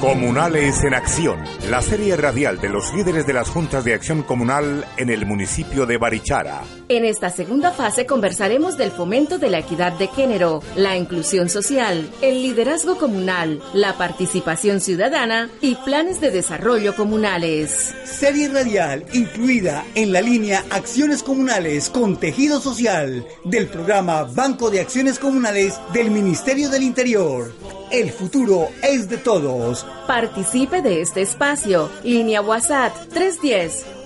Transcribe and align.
Comunales 0.00 0.82
en 0.82 0.94
Acción, 0.94 1.44
la 1.68 1.82
serie 1.82 2.16
radial 2.16 2.58
de 2.58 2.70
los 2.70 2.94
líderes 2.94 3.26
de 3.26 3.34
las 3.34 3.50
juntas 3.50 3.84
de 3.84 3.92
acción 3.92 4.22
comunal 4.22 4.86
en 4.96 5.10
el 5.10 5.26
municipio 5.26 5.84
de 5.84 5.98
Barichara. 5.98 6.62
En 6.88 7.04
esta 7.04 7.28
segunda 7.28 7.70
fase 7.70 8.06
conversaremos 8.06 8.78
del 8.78 8.92
fomento 8.92 9.36
de 9.38 9.50
la 9.50 9.58
equidad 9.58 9.92
de 9.92 10.06
género, 10.06 10.62
la 10.74 10.96
inclusión 10.96 11.50
social, 11.50 12.10
el 12.22 12.42
liderazgo 12.42 12.96
comunal, 12.96 13.62
la 13.74 13.98
participación 13.98 14.80
ciudadana 14.80 15.50
y 15.60 15.74
planes 15.74 16.18
de 16.22 16.30
desarrollo 16.30 16.96
comunales. 16.96 17.94
Serie 18.06 18.48
radial 18.48 19.04
incluida 19.12 19.84
en 19.94 20.12
la 20.12 20.22
línea 20.22 20.64
Acciones 20.70 21.22
Comunales 21.22 21.90
con 21.90 22.16
Tejido 22.16 22.58
Social 22.58 23.26
del 23.44 23.68
programa 23.68 24.22
Banco 24.22 24.70
de 24.70 24.80
Acciones 24.80 25.18
Comunales 25.18 25.78
del 25.92 26.10
Ministerio 26.10 26.70
del 26.70 26.84
Interior. 26.84 27.52
El 27.90 28.10
futuro 28.12 28.68
es 28.84 29.08
de 29.08 29.18
todos. 29.18 29.84
Participe 30.06 30.80
de 30.80 31.00
este 31.00 31.22
espacio. 31.22 31.90
Línea 32.04 32.40
WhatsApp 32.40 32.94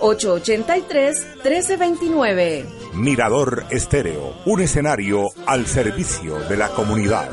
310-883-1329. 0.00 2.64
Mirador 2.94 3.66
Estéreo, 3.68 4.32
un 4.46 4.62
escenario 4.62 5.26
al 5.46 5.66
servicio 5.66 6.38
de 6.48 6.56
la 6.56 6.70
comunidad. 6.70 7.28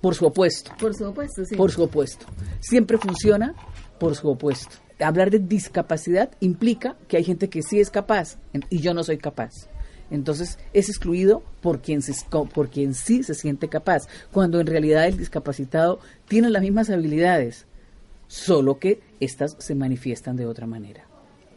Por 0.00 0.14
su 0.14 0.24
opuesto. 0.24 0.72
Por 0.80 0.94
su 0.94 1.04
opuesto, 1.04 1.44
sí. 1.44 1.56
Por 1.56 1.72
su 1.72 1.82
opuesto. 1.82 2.24
Siempre 2.60 2.96
funciona 2.96 3.54
por 4.00 4.14
su 4.14 4.30
opuesto. 4.30 4.76
Hablar 4.98 5.30
de 5.30 5.40
discapacidad 5.40 6.30
implica 6.40 6.96
que 7.06 7.18
hay 7.18 7.24
gente 7.24 7.50
que 7.50 7.60
sí 7.60 7.80
es 7.80 7.90
capaz 7.90 8.38
y 8.70 8.78
yo 8.78 8.94
no 8.94 9.04
soy 9.04 9.18
capaz. 9.18 9.68
Entonces 10.10 10.58
es 10.72 10.88
excluido 10.88 11.42
por 11.60 11.80
quien, 11.80 12.02
se, 12.02 12.14
por 12.30 12.68
quien 12.68 12.94
sí 12.94 13.22
se 13.22 13.34
siente 13.34 13.68
capaz, 13.68 14.06
cuando 14.32 14.60
en 14.60 14.66
realidad 14.66 15.06
el 15.06 15.16
discapacitado 15.16 16.00
tiene 16.28 16.50
las 16.50 16.62
mismas 16.62 16.90
habilidades, 16.90 17.66
solo 18.26 18.78
que 18.78 19.00
éstas 19.20 19.56
se 19.58 19.74
manifiestan 19.74 20.36
de 20.36 20.46
otra 20.46 20.66
manera. 20.66 21.04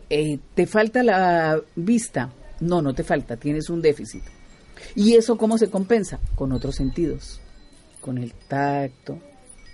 Eh, 0.09 0.39
¿Te 0.55 0.65
falta 0.65 1.03
la 1.03 1.61
vista? 1.75 2.31
No, 2.61 2.81
no 2.81 2.93
te 2.93 3.03
falta, 3.03 3.37
tienes 3.37 3.69
un 3.69 3.81
déficit. 3.81 4.23
¿Y 4.95 5.15
eso 5.15 5.37
cómo 5.37 5.57
se 5.57 5.69
compensa? 5.69 6.19
Con 6.35 6.51
otros 6.51 6.75
sentidos, 6.75 7.41
con 7.99 8.17
el 8.17 8.33
tacto, 8.33 9.19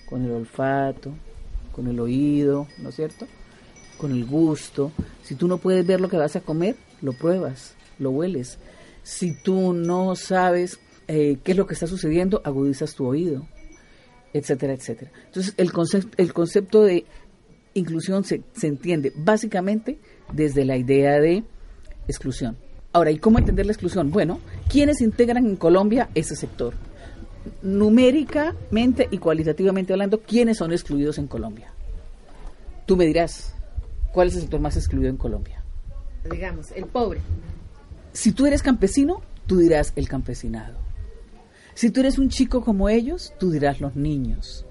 con 0.09 0.25
el 0.25 0.31
olfato, 0.31 1.11
con 1.71 1.87
el 1.87 1.99
oído, 1.99 2.67
¿no 2.79 2.89
es 2.89 2.95
cierto? 2.95 3.27
Con 3.97 4.11
el 4.11 4.25
gusto. 4.25 4.91
Si 5.23 5.35
tú 5.35 5.47
no 5.47 5.59
puedes 5.59 5.85
ver 5.85 6.01
lo 6.01 6.09
que 6.09 6.17
vas 6.17 6.35
a 6.35 6.41
comer, 6.41 6.75
lo 7.01 7.13
pruebas 7.13 7.75
lo 7.99 8.11
hueles. 8.11 8.59
Si 9.03 9.35
tú 9.43 9.73
no 9.73 10.15
sabes 10.15 10.79
eh, 11.07 11.37
qué 11.43 11.51
es 11.51 11.57
lo 11.57 11.67
que 11.67 11.73
está 11.73 11.87
sucediendo, 11.87 12.41
agudizas 12.43 12.95
tu 12.95 13.05
oído, 13.05 13.45
etcétera, 14.33 14.73
etcétera. 14.73 15.11
Entonces, 15.25 15.53
el, 15.57 15.71
concepto, 15.71 16.15
el 16.17 16.33
concepto 16.33 16.83
de 16.83 17.05
inclusión 17.73 18.23
se, 18.23 18.41
se 18.53 18.67
entiende 18.67 19.11
básicamente 19.15 19.99
desde 20.31 20.65
la 20.65 20.77
idea 20.77 21.19
de 21.19 21.43
exclusión. 22.07 22.57
Ahora, 22.91 23.11
¿y 23.11 23.17
cómo 23.17 23.39
entender 23.39 23.65
la 23.65 23.71
exclusión? 23.71 24.11
Bueno, 24.11 24.39
¿quiénes 24.69 25.01
integran 25.01 25.45
en 25.45 25.55
Colombia 25.55 26.09
ese 26.13 26.35
sector? 26.35 26.75
Numéricamente 27.61 29.07
y 29.09 29.17
cualitativamente 29.17 29.93
hablando, 29.93 30.21
¿quiénes 30.21 30.57
son 30.57 30.71
excluidos 30.71 31.17
en 31.17 31.27
Colombia? 31.27 31.73
Tú 32.85 32.95
me 32.95 33.05
dirás, 33.05 33.55
¿cuál 34.11 34.27
es 34.27 34.35
el 34.35 34.41
sector 34.41 34.59
más 34.59 34.77
excluido 34.77 35.09
en 35.09 35.17
Colombia? 35.17 35.63
Digamos, 36.29 36.71
el 36.71 36.85
pobre. 36.85 37.19
Si 38.13 38.31
tú 38.31 38.45
eres 38.45 38.61
campesino, 38.61 39.21
tú 39.47 39.57
dirás 39.57 39.93
el 39.95 40.07
campesinado. 40.07 40.77
Si 41.73 41.89
tú 41.89 42.01
eres 42.01 42.19
un 42.19 42.29
chico 42.29 42.63
como 42.63 42.87
ellos, 42.89 43.33
tú 43.39 43.49
dirás 43.51 43.81
los 43.81 43.95
niños. 43.95 44.65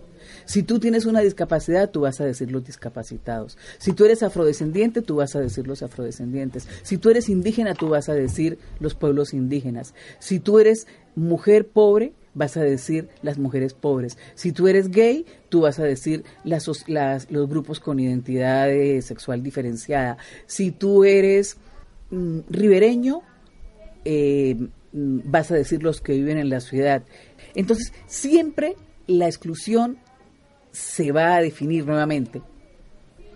Si 0.45 0.63
tú 0.63 0.79
tienes 0.79 1.07
una 1.07 1.21
discapacidad, 1.21 1.91
tú 1.91 2.03
vas 2.03 2.21
a 2.21 2.25
decir 2.25 2.51
los 2.51 2.65
discapacitados. 2.65 3.59
Si 3.79 3.93
tú 3.93 4.05
eres 4.05 4.23
afrodescendiente, 4.23 5.03
tú 5.03 5.17
vas 5.17 5.35
a 5.35 5.41
decir 5.41 5.67
los 5.67 5.83
afrodescendientes. 5.83 6.69
Si 6.83 6.99
tú 6.99 7.11
eres 7.11 7.29
indígena, 7.29 7.75
tú 7.75 7.89
vas 7.89 8.09
a 8.09 8.15
decir 8.15 8.59
los 8.81 8.95
pueblos 8.95 9.35
indígenas. 9.35 9.95
Si 10.19 10.41
tú 10.41 10.59
eres 10.59 10.87
mujer 11.15 11.69
pobre, 11.69 12.13
vas 12.35 12.57
a 12.57 12.63
decir 12.63 13.09
las 13.23 13.39
mujeres 13.39 13.75
pobres. 13.75 14.19
Si 14.35 14.53
tú 14.53 14.69
eres 14.69 14.91
gay, 14.91 15.27
tú 15.49 15.63
vas 15.63 15.79
a 15.79 15.85
decir 15.85 16.25
las, 16.45 16.67
los 17.31 17.49
grupos 17.49 17.81
con 17.81 18.01
identidad 18.01 18.69
sexual 19.01 19.43
diferenciada. 19.43 20.17
Si 20.47 20.71
tú 20.71 21.05
eres 21.05 21.57
mm, 22.11 22.41
ribereño, 22.49 23.23
eh, 24.05 24.57
vas 24.93 25.51
a 25.51 25.55
decir 25.55 25.83
los 25.83 26.01
que 26.01 26.13
viven 26.13 26.39
en 26.39 26.49
la 26.49 26.61
ciudad. 26.61 27.03
Entonces, 27.55 27.93
siempre 28.07 28.77
la 29.07 29.27
exclusión 29.27 29.99
se 30.71 31.13
va 31.13 31.37
a 31.37 31.41
definir 31.41 31.87
nuevamente 31.87 32.43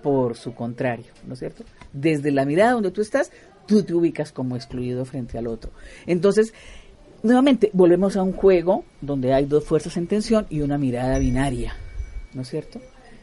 por 0.02 0.36
su 0.36 0.54
contrario, 0.54 1.12
¿no 1.26 1.34
es 1.34 1.40
cierto? 1.40 1.64
Desde 1.92 2.30
la 2.30 2.44
mirada 2.44 2.72
donde 2.72 2.90
tú 2.90 3.00
estás, 3.00 3.32
tú 3.66 3.82
te 3.82 3.94
ubicas 3.94 4.32
como 4.32 4.56
excluido 4.56 5.04
frente 5.04 5.38
al 5.38 5.46
otro. 5.46 5.72
Entonces, 6.06 6.54
nuevamente, 7.22 7.70
volvemos 7.72 8.16
a 8.16 8.22
un 8.22 8.32
juego 8.32 8.84
donde 9.00 9.34
hay 9.34 9.46
dos 9.46 9.64
fuerzas 9.64 9.96
en 9.96 10.06
tensión 10.06 10.46
y 10.48 10.60
una 10.60 10.78
mirada 10.78 11.18
binaria, 11.18 11.74
¿no 12.34 12.42
es 12.42 12.48
cierto? 12.48 12.80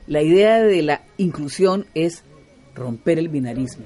La 0.07 0.21
idea 0.21 0.61
de 0.61 0.81
la 0.81 1.03
inclusión 1.17 1.85
es 1.93 2.23
romper 2.75 3.17
el 3.17 3.29
binarismo, 3.29 3.85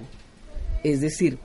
es 0.84 1.02
decir, 1.02 1.38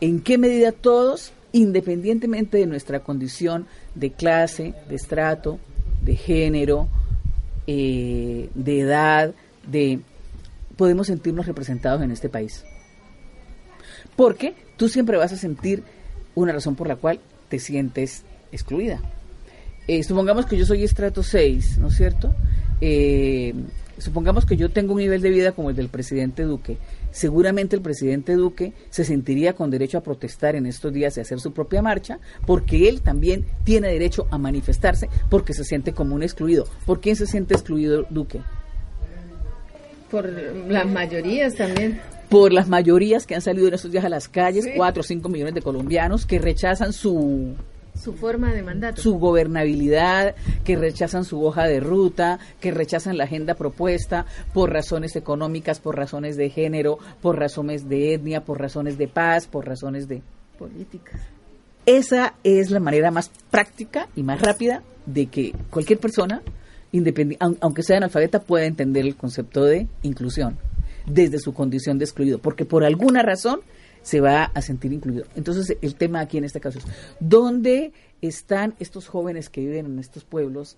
en 0.00 0.20
qué 0.20 0.38
medida 0.38 0.72
todos, 0.72 1.32
independientemente 1.52 2.58
de 2.58 2.66
nuestra 2.66 3.00
condición 3.00 3.66
de 3.94 4.10
clase, 4.10 4.74
de 4.88 4.96
estrato, 4.96 5.58
de 6.02 6.16
género, 6.16 6.88
eh, 7.66 8.50
de 8.54 8.80
edad, 8.80 9.34
de 9.66 10.00
podemos 10.76 11.08
sentirnos 11.08 11.46
representados 11.46 12.02
en 12.02 12.10
este 12.10 12.28
país. 12.28 12.64
Porque 14.16 14.54
tú 14.76 14.88
siempre 14.88 15.18
vas 15.18 15.32
a 15.32 15.36
sentir 15.36 15.82
una 16.34 16.52
razón 16.52 16.74
por 16.74 16.88
la 16.88 16.96
cual 16.96 17.20
te 17.48 17.58
sientes 17.58 18.22
excluida. 18.50 19.00
Eh, 19.88 20.02
supongamos 20.02 20.46
que 20.46 20.56
yo 20.56 20.64
soy 20.64 20.84
estrato 20.84 21.22
6, 21.22 21.78
¿no 21.78 21.88
es 21.88 21.96
cierto? 21.96 22.34
Eh, 22.80 23.54
supongamos 23.98 24.46
que 24.46 24.56
yo 24.56 24.70
tengo 24.70 24.94
un 24.94 25.00
nivel 25.00 25.20
de 25.20 25.30
vida 25.30 25.52
como 25.52 25.70
el 25.70 25.76
del 25.76 25.88
presidente 25.88 26.44
Duque. 26.44 26.78
Seguramente 27.10 27.76
el 27.76 27.82
presidente 27.82 28.34
Duque 28.34 28.72
se 28.90 29.04
sentiría 29.04 29.54
con 29.54 29.70
derecho 29.70 29.98
a 29.98 30.02
protestar 30.02 30.56
en 30.56 30.66
estos 30.66 30.92
días 30.92 31.16
y 31.16 31.20
hacer 31.20 31.40
su 31.40 31.52
propia 31.52 31.82
marcha, 31.82 32.18
porque 32.46 32.88
él 32.88 33.02
también 33.02 33.46
tiene 33.64 33.88
derecho 33.88 34.26
a 34.30 34.38
manifestarse 34.38 35.08
porque 35.28 35.52
se 35.52 35.64
siente 35.64 35.92
como 35.92 36.14
un 36.14 36.22
excluido. 36.22 36.66
¿Por 36.86 37.00
quién 37.00 37.16
se 37.16 37.26
siente 37.26 37.54
excluido 37.54 38.06
Duque? 38.10 38.40
Por 40.10 40.28
las 40.68 40.86
mayorías 40.86 41.54
también 41.54 42.00
por 42.30 42.52
las 42.52 42.68
mayorías 42.68 43.26
que 43.26 43.34
han 43.34 43.42
salido 43.42 43.66
en 43.66 43.74
estos 43.74 43.90
días 43.90 44.04
a 44.04 44.08
las 44.08 44.28
calles, 44.28 44.64
cuatro 44.76 45.00
o 45.00 45.02
cinco 45.02 45.28
millones 45.28 45.52
de 45.52 45.62
colombianos 45.62 46.26
que 46.26 46.38
rechazan 46.38 46.92
su 46.92 47.56
su 47.94 48.14
forma 48.14 48.52
de 48.52 48.62
mandato, 48.62 49.00
su 49.00 49.18
gobernabilidad, 49.18 50.34
que 50.64 50.76
rechazan 50.76 51.24
su 51.24 51.44
hoja 51.44 51.64
de 51.64 51.80
ruta, 51.80 52.38
que 52.60 52.70
rechazan 52.70 53.18
la 53.18 53.24
agenda 53.24 53.54
propuesta 53.54 54.26
por 54.52 54.72
razones 54.72 55.16
económicas, 55.16 55.80
por 55.80 55.96
razones 55.96 56.36
de 56.36 56.50
género, 56.50 56.98
por 57.20 57.38
razones 57.38 57.88
de 57.88 58.14
etnia, 58.14 58.44
por 58.44 58.60
razones 58.60 58.98
de 58.98 59.08
paz, 59.08 59.46
por 59.46 59.66
razones 59.66 60.08
de 60.08 60.22
políticas. 60.58 61.20
Esa 61.86 62.34
es 62.44 62.70
la 62.70 62.80
manera 62.80 63.10
más 63.10 63.30
práctica 63.50 64.08
y 64.14 64.22
más 64.22 64.40
rápida 64.40 64.82
de 65.06 65.26
que 65.26 65.54
cualquier 65.70 65.98
persona, 65.98 66.42
aunque 67.60 67.82
sea 67.82 67.96
analfabeta, 67.96 68.40
pueda 68.40 68.66
entender 68.66 69.04
el 69.04 69.16
concepto 69.16 69.64
de 69.64 69.88
inclusión 70.02 70.58
desde 71.06 71.38
su 71.38 71.54
condición 71.54 71.98
de 71.98 72.04
excluido, 72.04 72.38
porque 72.38 72.64
por 72.64 72.84
alguna 72.84 73.22
razón 73.22 73.60
se 74.02 74.20
va 74.20 74.44
a 74.44 74.62
sentir 74.62 74.92
incluido. 74.92 75.24
Entonces, 75.34 75.76
el 75.80 75.94
tema 75.94 76.20
aquí 76.20 76.38
en 76.38 76.44
este 76.44 76.60
caso 76.60 76.78
es, 76.78 76.86
¿dónde 77.20 77.92
están 78.20 78.74
estos 78.78 79.08
jóvenes 79.08 79.50
que 79.50 79.60
viven 79.60 79.86
en 79.86 79.98
estos 79.98 80.24
pueblos 80.24 80.76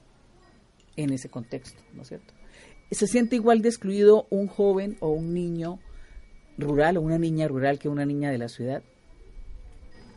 en 0.97 1.13
ese 1.13 1.29
contexto? 1.29 1.83
¿No 1.95 2.03
es 2.03 2.09
cierto? 2.09 2.35
¿Se 2.91 3.07
siente 3.07 3.37
igual 3.37 3.63
de 3.63 3.69
excluido 3.69 4.27
un 4.31 4.49
joven 4.49 4.97
o 5.01 5.09
un 5.11 5.33
niño 5.33 5.79
rural 6.59 6.97
o 6.99 7.01
una 7.01 7.19
niña 7.19 7.49
rural 7.49 7.79
que 7.79 7.89
una 7.89 8.05
niña 8.05 8.31
de 8.31 8.39
la 8.39 8.49
ciudad? 8.49 8.83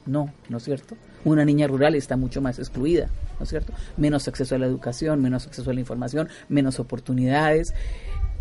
No, 0.06 0.32
¿no 0.50 0.58
es 0.58 0.64
cierto? 0.64 0.96
Una 1.24 1.46
niña 1.46 1.68
rural 1.68 1.96
está 1.96 2.16
mucho 2.16 2.42
más 2.42 2.60
excluida, 2.60 3.10
¿no 3.40 3.44
es 3.44 3.50
cierto? 3.50 3.74
Menos 3.98 4.28
acceso 4.28 4.56
a 4.56 4.60
la 4.60 4.68
educación, 4.68 5.22
menos 5.22 5.48
acceso 5.48 5.72
a 5.72 5.74
la 5.74 5.80
información, 5.80 6.30
menos 6.48 6.80
oportunidades. 6.80 7.74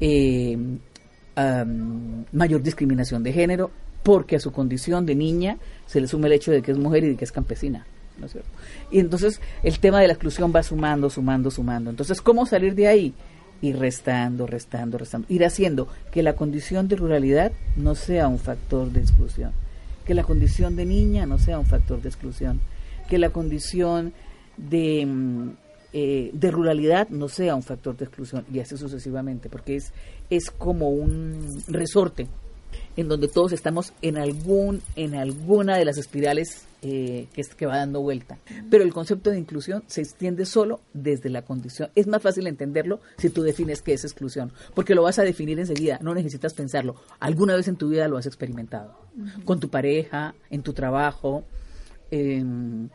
Eh, 0.01 0.59
mayor 2.33 2.63
discriminación 2.63 3.23
de 3.23 3.33
género, 3.33 3.71
porque 4.05 4.37
a 4.37 4.41
su 4.41 4.53
condición 4.53 5.07
de 5.07 5.17
niña 5.17 5.57
se 5.87 6.01
le 6.01 6.07
suma 6.07 6.29
el 6.29 6.35
hecho 6.35 6.53
de 6.53 6.63
que 6.63 6.71
es 6.71 6.79
mujer 6.79 7.03
y 7.03 7.09
de 7.09 7.17
que 7.17 7.25
es 7.25 7.33
campesina. 7.33 7.85
¿no 8.19 8.27
es 8.27 8.33
cierto? 8.33 8.49
Y 8.93 9.01
entonces 9.01 9.41
el 9.65 9.81
tema 9.81 10.01
de 10.01 10.07
la 10.07 10.13
exclusión 10.13 10.53
va 10.55 10.63
sumando, 10.63 11.11
sumando, 11.11 11.51
sumando. 11.51 11.91
Entonces, 11.91 12.21
¿cómo 12.21 12.47
salir 12.47 12.77
de 12.77 12.87
ahí? 12.87 13.15
Ir 13.61 13.79
restando, 13.79 14.47
restando, 14.47 14.99
restando. 14.99 15.27
Ir 15.29 15.45
haciendo 15.45 15.89
que 16.13 16.23
la 16.23 16.35
condición 16.35 16.87
de 16.87 16.97
ruralidad 16.97 17.51
no 17.77 17.97
sea 17.97 18.29
un 18.29 18.39
factor 18.39 18.93
de 18.93 19.01
exclusión. 19.01 19.53
Que 20.05 20.15
la 20.15 20.23
condición 20.23 20.77
de 20.77 20.85
niña 20.85 21.27
no 21.27 21.39
sea 21.39 21.59
un 21.59 21.67
factor 21.67 22.01
de 22.01 22.09
exclusión. 22.09 22.61
Que 23.09 23.19
la 23.19 23.31
condición 23.31 24.13
de 24.57 25.07
mm, 25.07 25.51
eh, 25.97 26.31
de 26.33 26.51
ruralidad 26.51 27.09
no 27.09 27.29
sea 27.29 27.55
un 27.55 27.63
factor 27.63 27.97
de 27.97 28.05
exclusión 28.05 28.45
y 28.53 28.59
así 28.59 28.77
sucesivamente, 28.77 29.49
porque 29.49 29.77
es, 29.77 29.93
es 30.29 30.51
como 30.51 30.91
un 30.91 31.63
resorte 31.69 32.27
en 32.97 33.09
donde 33.09 33.29
todos 33.29 33.53
estamos 33.53 33.93
en 34.03 34.17
algún 34.17 34.83
en 34.97 35.15
alguna 35.15 35.77
de 35.77 35.85
las 35.85 35.99
espirales 35.99 36.67
eh, 36.83 37.29
que, 37.33 37.43
que 37.57 37.67
va 37.67 37.79
dando 37.79 38.03
vuelta. 38.03 38.39
Pero 38.71 38.85
el 38.85 38.93
concepto 38.93 39.31
de 39.31 39.39
inclusión 39.39 39.83
se 39.87 40.03
extiende 40.03 40.45
solo 40.45 40.81
desde 40.93 41.31
la 41.31 41.43
condición. 41.43 41.89
Es 41.95 42.07
más 42.07 42.21
fácil 42.21 42.47
entenderlo 42.47 43.01
si 43.17 43.31
tú 43.31 43.43
defines 43.43 43.81
qué 43.81 43.95
es 43.95 44.05
exclusión, 44.05 44.53
porque 44.75 44.95
lo 44.95 45.03
vas 45.03 45.19
a 45.19 45.23
definir 45.23 45.59
enseguida, 45.59 45.99
no 46.03 46.15
necesitas 46.15 46.53
pensarlo. 46.53 46.97
Alguna 47.21 47.57
vez 47.57 47.69
en 47.69 47.77
tu 47.77 47.89
vida 47.89 48.07
lo 48.07 48.19
has 48.19 48.27
experimentado, 48.27 48.99
con 49.47 49.61
tu 49.61 49.71
pareja, 49.71 50.35
en 50.51 50.63
tu 50.63 50.75
trabajo, 50.75 51.45
en, 52.11 52.91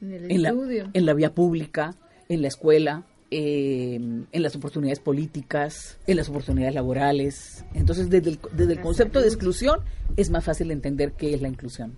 en, 0.00 0.42
la, 0.42 0.54
en 0.92 1.06
la 1.06 1.14
vía 1.14 1.34
pública, 1.34 1.96
en 2.28 2.42
la 2.42 2.48
escuela, 2.48 3.04
eh, 3.30 4.24
en 4.36 4.42
las 4.42 4.54
oportunidades 4.54 5.00
políticas, 5.00 5.96
en 6.06 6.18
las 6.18 6.28
oportunidades 6.28 6.74
laborales. 6.74 7.64
Entonces, 7.74 8.10
desde 8.10 8.30
el, 8.30 8.38
desde 8.52 8.74
el 8.74 8.80
concepto 8.80 9.20
de 9.20 9.28
exclusión 9.28 9.80
es 10.16 10.28
más 10.28 10.44
fácil 10.44 10.70
entender 10.70 11.12
qué 11.12 11.34
es 11.34 11.40
la 11.40 11.48
inclusión. 11.48 11.96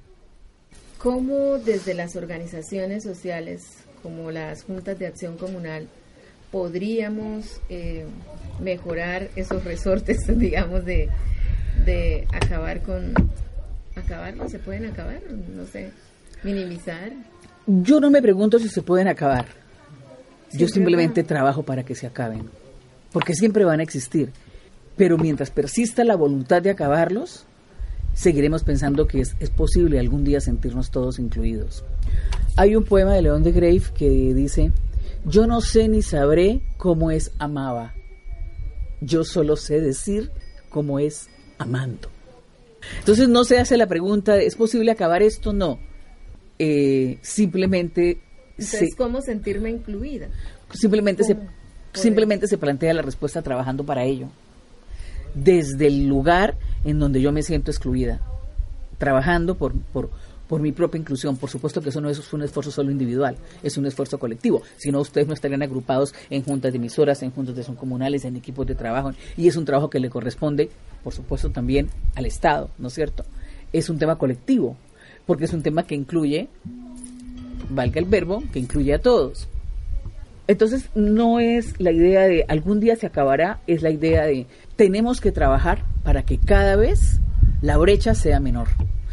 ¿Cómo 0.99 1.59
desde 1.59 1.95
las 1.95 2.15
organizaciones 2.15 3.03
sociales, 3.03 3.79
como 4.05 4.31
las 4.31 4.63
juntas 4.63 4.99
de 5.01 5.09
acción 5.09 5.37
comunal, 5.37 5.89
podríamos 6.53 7.61
eh, 7.69 8.07
mejorar 8.61 9.31
esos 9.35 9.65
resortes, 9.65 10.19
digamos, 10.39 10.85
de, 10.85 11.09
de 11.85 12.27
acabar 12.33 12.83
con... 12.83 13.15
¿Acabar? 13.97 14.37
¿No 14.37 14.49
se 14.49 14.61
pueden 14.61 14.85
acabar? 14.85 15.21
No 15.29 15.67
sé, 15.67 15.91
minimizar. 16.45 17.11
Yo 17.67 17.99
no 17.99 18.11
me 18.11 18.23
pregunto 18.23 18.61
si 18.61 18.69
se 18.69 18.81
pueden 18.83 19.09
acabar 19.09 19.47
yo 20.53 20.69
simplemente 20.69 21.23
trabajo 21.25 21.63
para 21.63 21.85
que 21.85 21.95
se 21.95 22.07
acaben, 22.07 22.49
porque 23.13 23.35
siempre 23.35 23.65
van 23.65 23.81
a 23.81 23.83
existir. 23.83 24.33
Pero 24.97 25.17
mientras 25.17 25.51
persista 25.51 26.05
la 26.05 26.17
voluntad 26.17 26.63
de 26.63 26.71
acabarlos, 26.71 27.47
seguiremos 28.15 28.65
pensando 28.65 29.07
que 29.07 29.21
es, 29.21 29.35
posible 29.57 30.01
algún 30.01 30.25
día 30.25 30.41
sentirnos 30.41 30.91
todos 30.91 31.19
incluidos. 31.19 31.85
Hay 32.57 32.75
un 32.75 32.85
poema 32.85 33.15
de 33.15 33.23
León 33.23 33.45
de 33.45 33.53
Grave 33.53 33.83
que 33.97 34.35
dice, 34.35 34.73
yo 35.25 35.47
no 35.47 35.61
sé 35.61 35.89
ni 35.89 36.03
sabré 36.03 36.63
cómo 36.77 37.11
es 37.13 37.31
amaba, 37.39 37.95
yo 39.01 39.23
solo 39.23 39.57
sé 39.57 39.81
decir 39.81 40.33
cómo 40.69 40.99
es 40.99 41.29
amando. 41.59 42.09
Entonces 42.99 43.29
no 43.29 43.45
se 43.45 43.59
hace 43.59 43.77
la 43.77 43.87
pregunta, 43.87 44.37
¿es 44.39 44.57
posible 44.57 44.91
acabar 44.91 45.23
esto? 45.23 45.53
No. 45.53 45.79
Eh, 46.59 47.19
simplemente 47.23 48.21
entonces, 48.59 48.95
¿cómo 48.97 49.21
sentirme 49.21 49.71
incluida? 49.71 50.29
Simplemente 50.73 51.23
se, 51.23 51.37
simplemente 51.93 52.49
se 52.49 52.59
plantea 52.59 52.93
la 52.93 53.03
respuesta 53.03 53.41
trabajando 53.41 53.85
para 53.85 54.05
ello. 54.05 54.29
Desde 55.35 55.87
el 55.87 56.07
lugar 56.07 56.57
en 56.85 56.99
donde 56.99 57.21
yo 57.21 57.31
me 57.31 57.43
siento 57.43 57.71
excluida. 57.71 58.21
Trabajando 58.99 59.57
por, 59.57 59.79
por, 59.93 60.11
por 60.49 60.61
mi 60.61 60.73
propia 60.73 60.99
inclusión. 60.99 61.37
Por 61.37 61.51
supuesto 61.51 61.81
que 61.81 61.91
eso 61.91 62.01
no 62.01 62.11
es 62.11 62.33
un 62.33 62.43
esfuerzo 62.43 62.73
solo 62.73 62.91
individual, 62.91 63.37
es 63.63 63.77
un 63.77 63.87
esfuerzo 63.87 64.19
colectivo. 64.19 64.63
Si 64.77 64.91
no, 64.91 65.01
ustedes 65.01 65.29
no 65.29 65.35
estarían 65.35 65.63
agrupados 65.63 66.13
en 66.29 66.43
juntas 66.43 66.73
de 66.73 66.79
emisoras, 66.79 67.23
en 67.23 67.31
juntas 67.31 67.55
de 67.55 67.63
son 67.63 67.77
comunales, 67.77 68.25
en 68.25 68.35
equipos 68.35 68.67
de 68.67 68.75
trabajo. 68.75 69.13
Y 69.37 69.47
es 69.47 69.57
un 69.57 69.65
trabajo 69.65 69.89
que 69.89 70.01
le 70.01 70.11
corresponde, 70.11 70.71
por 71.05 71.15
supuesto, 71.15 71.51
también 71.51 71.91
al 72.17 72.27
Estado, 72.27 72.71
¿no 72.79 72.89
es 72.89 72.95
cierto? 72.95 73.25
Es 73.73 73.89
un 73.89 73.99
tema 73.99 74.19
colectivo, 74.19 74.77
porque 75.27 75.45
es 75.45 75.53
un 75.53 75.63
tema 75.63 75.85
que 75.85 75.95
incluye 75.95 76.49
valga 77.71 78.01
el 78.01 78.07
verbo, 78.07 78.43
que 78.53 78.59
incluye 78.59 78.95
a 78.95 79.01
todos. 79.01 79.49
Entonces 80.47 80.89
no 80.95 81.41
es 81.41 81.79
la 81.79 81.93
idea 81.93 82.23
de 82.23 82.45
algún 82.49 82.81
día 82.81 82.97
se 82.97 83.07
acabará, 83.07 83.61
es 83.67 83.83
la 83.83 83.91
idea 83.91 84.25
de 84.25 84.47
tenemos 84.77 85.21
que 85.21 85.31
trabajar 85.31 85.85
para 86.03 86.23
que 86.23 86.39
cada 86.39 86.77
vez 86.77 87.21
la 87.61 87.77
brecha 87.77 88.15
sea 88.15 88.41
menor. 88.41 88.69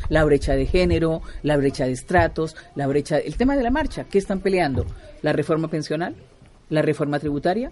La 0.07 0.24
brecha 0.24 0.53
de 0.53 0.65
género, 0.65 1.21
la 1.41 1.57
brecha 1.57 1.85
de 1.85 1.91
estratos, 1.91 2.55
la 2.75 2.88
brecha... 2.88 3.17
El 3.17 3.35
tema 3.38 3.57
de 3.57 3.63
la 3.63 3.71
marcha, 3.71 4.05
¿qué 4.05 4.17
están 4.17 4.39
peleando? 4.39 4.85
¿La 5.24 5.33
reforma 5.33 5.67
pensional? 5.67 6.15
¿La 6.69 6.83
reforma 6.83 7.19
tributaria? 7.19 7.71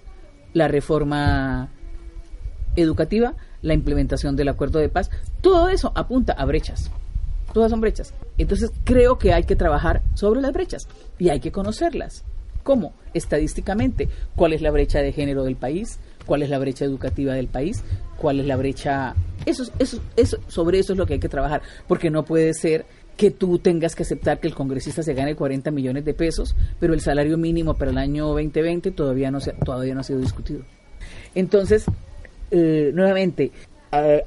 ¿La 0.53 0.67
reforma 0.67 1.69
educativa? 2.75 3.35
¿La 3.61 3.75
implementación 3.75 4.35
del 4.35 4.49
acuerdo 4.49 4.79
de 4.79 4.89
paz? 4.89 5.11
Todo 5.41 5.69
eso 5.69 5.91
apunta 5.95 6.33
a 6.33 6.43
brechas 6.45 6.89
todas 7.53 7.72
son 7.72 7.81
brechas. 7.81 8.13
Entonces 8.38 8.72
creo 8.83 9.17
que 9.17 9.33
hay 9.33 9.43
que 9.43 9.55
trabajar 9.55 10.01
sobre 10.15 10.41
las 10.41 10.53
brechas 10.53 10.88
y 11.19 11.29
hay 11.29 11.39
que 11.39 11.51
conocerlas. 11.51 12.24
¿Cómo? 12.63 12.93
Estadísticamente, 13.13 14.07
¿cuál 14.36 14.53
es 14.53 14.62
la 14.62 14.72
brecha 14.72 15.00
de 15.00 15.12
género 15.12 15.43
del 15.43 15.55
país? 15.55 16.00
¿Cuál 16.25 16.43
es 16.43 16.50
la 16.50 16.60
brecha 16.60 16.86
educativa 16.86 17.33
del 17.33 17.48
país? 17.48 17.83
¿Cuál 18.17 18.39
es 18.39 18.45
la 18.45 18.55
brecha? 18.55 19.15
Eso, 19.45 19.63
eso, 19.79 20.00
eso, 20.15 20.38
sobre 20.48 20.79
eso 20.79 20.93
es 20.93 21.00
lo 21.00 21.05
que 21.05 21.13
hay 21.13 21.19
que 21.19 21.29
trabajar, 21.29 21.62
porque 21.88 22.10
no 22.10 22.24
puede 22.24 22.53
ser 22.53 22.86
que 23.17 23.31
tú 23.31 23.60
tengas 23.60 23.95
que 23.95 24.03
aceptar 24.03 24.39
que 24.39 24.48
el 24.48 24.55
congresista 24.55 25.03
se 25.03 25.13
gane 25.13 25.36
40 25.36 25.72
millones 25.72 26.05
de 26.05 26.13
pesos, 26.13 26.55
pero 26.79 26.93
el 26.93 27.01
salario 27.01 27.38
mínimo 27.38 27.75
para 27.75 27.91
el 27.91 27.98
año 27.98 28.27
2020 28.27 28.91
todavía 28.91 29.29
no, 29.29 29.39
se, 29.39 29.51
todavía 29.53 29.93
no 29.93 30.00
ha 30.00 30.03
sido 30.03 30.19
discutido. 30.19 30.62
Entonces, 31.36 31.86
eh, 32.51 32.91
nuevamente, 32.93 33.51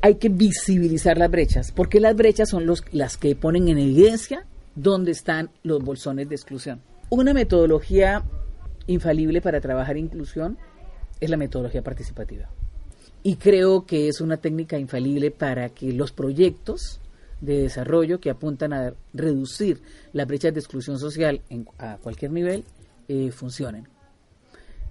hay 0.00 0.14
que 0.16 0.28
visibilizar 0.28 1.18
las 1.18 1.30
brechas, 1.30 1.72
porque 1.72 1.98
las 1.98 2.14
brechas 2.14 2.48
son 2.48 2.66
los, 2.66 2.84
las 2.92 3.16
que 3.16 3.34
ponen 3.34 3.68
en 3.68 3.78
evidencia 3.78 4.46
dónde 4.76 5.10
están 5.10 5.50
los 5.64 5.82
bolsones 5.82 6.28
de 6.28 6.36
exclusión. 6.36 6.80
Una 7.10 7.34
metodología 7.34 8.22
infalible 8.86 9.40
para 9.40 9.60
trabajar 9.60 9.96
inclusión 9.96 10.56
es 11.20 11.30
la 11.30 11.36
metodología 11.36 11.82
participativa. 11.82 12.48
Y 13.22 13.36
creo 13.36 13.86
que 13.86 14.08
es 14.08 14.20
una 14.20 14.36
técnica 14.36 14.78
infalible 14.78 15.32
para 15.32 15.70
que 15.70 15.92
los 15.92 16.12
proyectos 16.12 17.00
de 17.40 17.62
desarrollo 17.62 18.20
que 18.20 18.30
apuntan 18.30 18.72
a 18.72 18.94
reducir 19.12 19.82
las 20.12 20.26
brechas 20.28 20.54
de 20.54 20.60
exclusión 20.60 20.98
social 20.98 21.40
en, 21.50 21.66
a 21.78 21.96
cualquier 21.96 22.30
nivel 22.30 22.64
eh, 23.08 23.30
funcionen. 23.32 23.88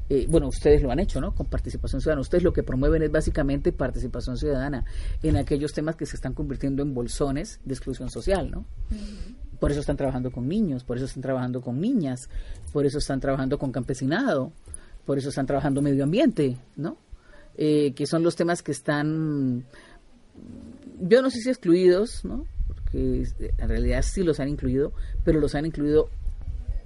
Eh, 0.09 0.27
bueno, 0.29 0.47
ustedes 0.47 0.83
lo 0.83 0.91
han 0.91 0.99
hecho, 0.99 1.19
¿no? 1.19 1.33
Con 1.33 1.47
participación 1.47 1.99
ciudadana. 2.01 2.21
Ustedes 2.21 2.43
lo 2.43 2.53
que 2.53 2.63
promueven 2.63 3.01
es 3.01 3.11
básicamente 3.11 3.71
participación 3.71 4.37
ciudadana 4.37 4.85
en 5.23 5.35
aquellos 5.35 5.73
temas 5.73 5.95
que 5.95 6.05
se 6.05 6.15
están 6.15 6.33
convirtiendo 6.33 6.83
en 6.83 6.93
bolsones 6.93 7.59
de 7.65 7.73
exclusión 7.73 8.09
social, 8.09 8.51
¿no? 8.51 8.65
Por 9.59 9.71
eso 9.71 9.79
están 9.79 9.97
trabajando 9.97 10.31
con 10.31 10.47
niños, 10.47 10.83
por 10.83 10.97
eso 10.97 11.05
están 11.05 11.23
trabajando 11.23 11.61
con 11.61 11.79
niñas, 11.79 12.29
por 12.71 12.85
eso 12.85 12.99
están 12.99 13.19
trabajando 13.19 13.57
con 13.57 13.71
campesinado, 13.71 14.51
por 15.05 15.17
eso 15.17 15.29
están 15.29 15.47
trabajando 15.47 15.81
medio 15.81 16.03
ambiente, 16.03 16.57
¿no? 16.75 16.97
Eh, 17.57 17.93
que 17.93 18.05
son 18.05 18.21
los 18.21 18.35
temas 18.35 18.61
que 18.61 18.73
están, 18.73 19.63
yo 20.99 21.21
no 21.21 21.29
sé 21.29 21.39
si 21.39 21.49
excluidos, 21.49 22.25
¿no? 22.25 22.45
Porque 22.67 23.23
en 23.39 23.69
realidad 23.69 24.03
sí 24.03 24.23
los 24.23 24.39
han 24.39 24.49
incluido, 24.49 24.91
pero 25.23 25.39
los 25.39 25.55
han 25.55 25.65
incluido 25.65 26.09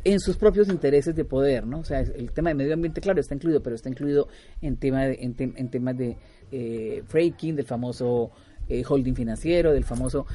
en 0.03 0.19
sus 0.19 0.37
propios 0.37 0.69
intereses 0.69 1.15
de 1.15 1.25
poder, 1.25 1.65
¿no? 1.65 1.79
O 1.79 1.83
sea, 1.83 1.99
el 1.99 2.31
tema 2.31 2.49
de 2.49 2.55
medio 2.55 2.73
ambiente, 2.73 3.01
claro, 3.01 3.19
está 3.19 3.35
incluido, 3.35 3.61
pero 3.61 3.75
está 3.75 3.89
incluido 3.89 4.27
en, 4.61 4.77
tema 4.77 5.05
en, 5.05 5.35
temas 5.69 5.97
de 5.97 6.17
eh, 6.51 7.03
breaking, 7.11 7.55
del 7.55 7.65
famoso 7.65 8.31
eh, 8.67 8.83
holding 8.87 9.15
financiero, 9.15 9.73
del 9.73 9.83
famoso... 9.83 10.25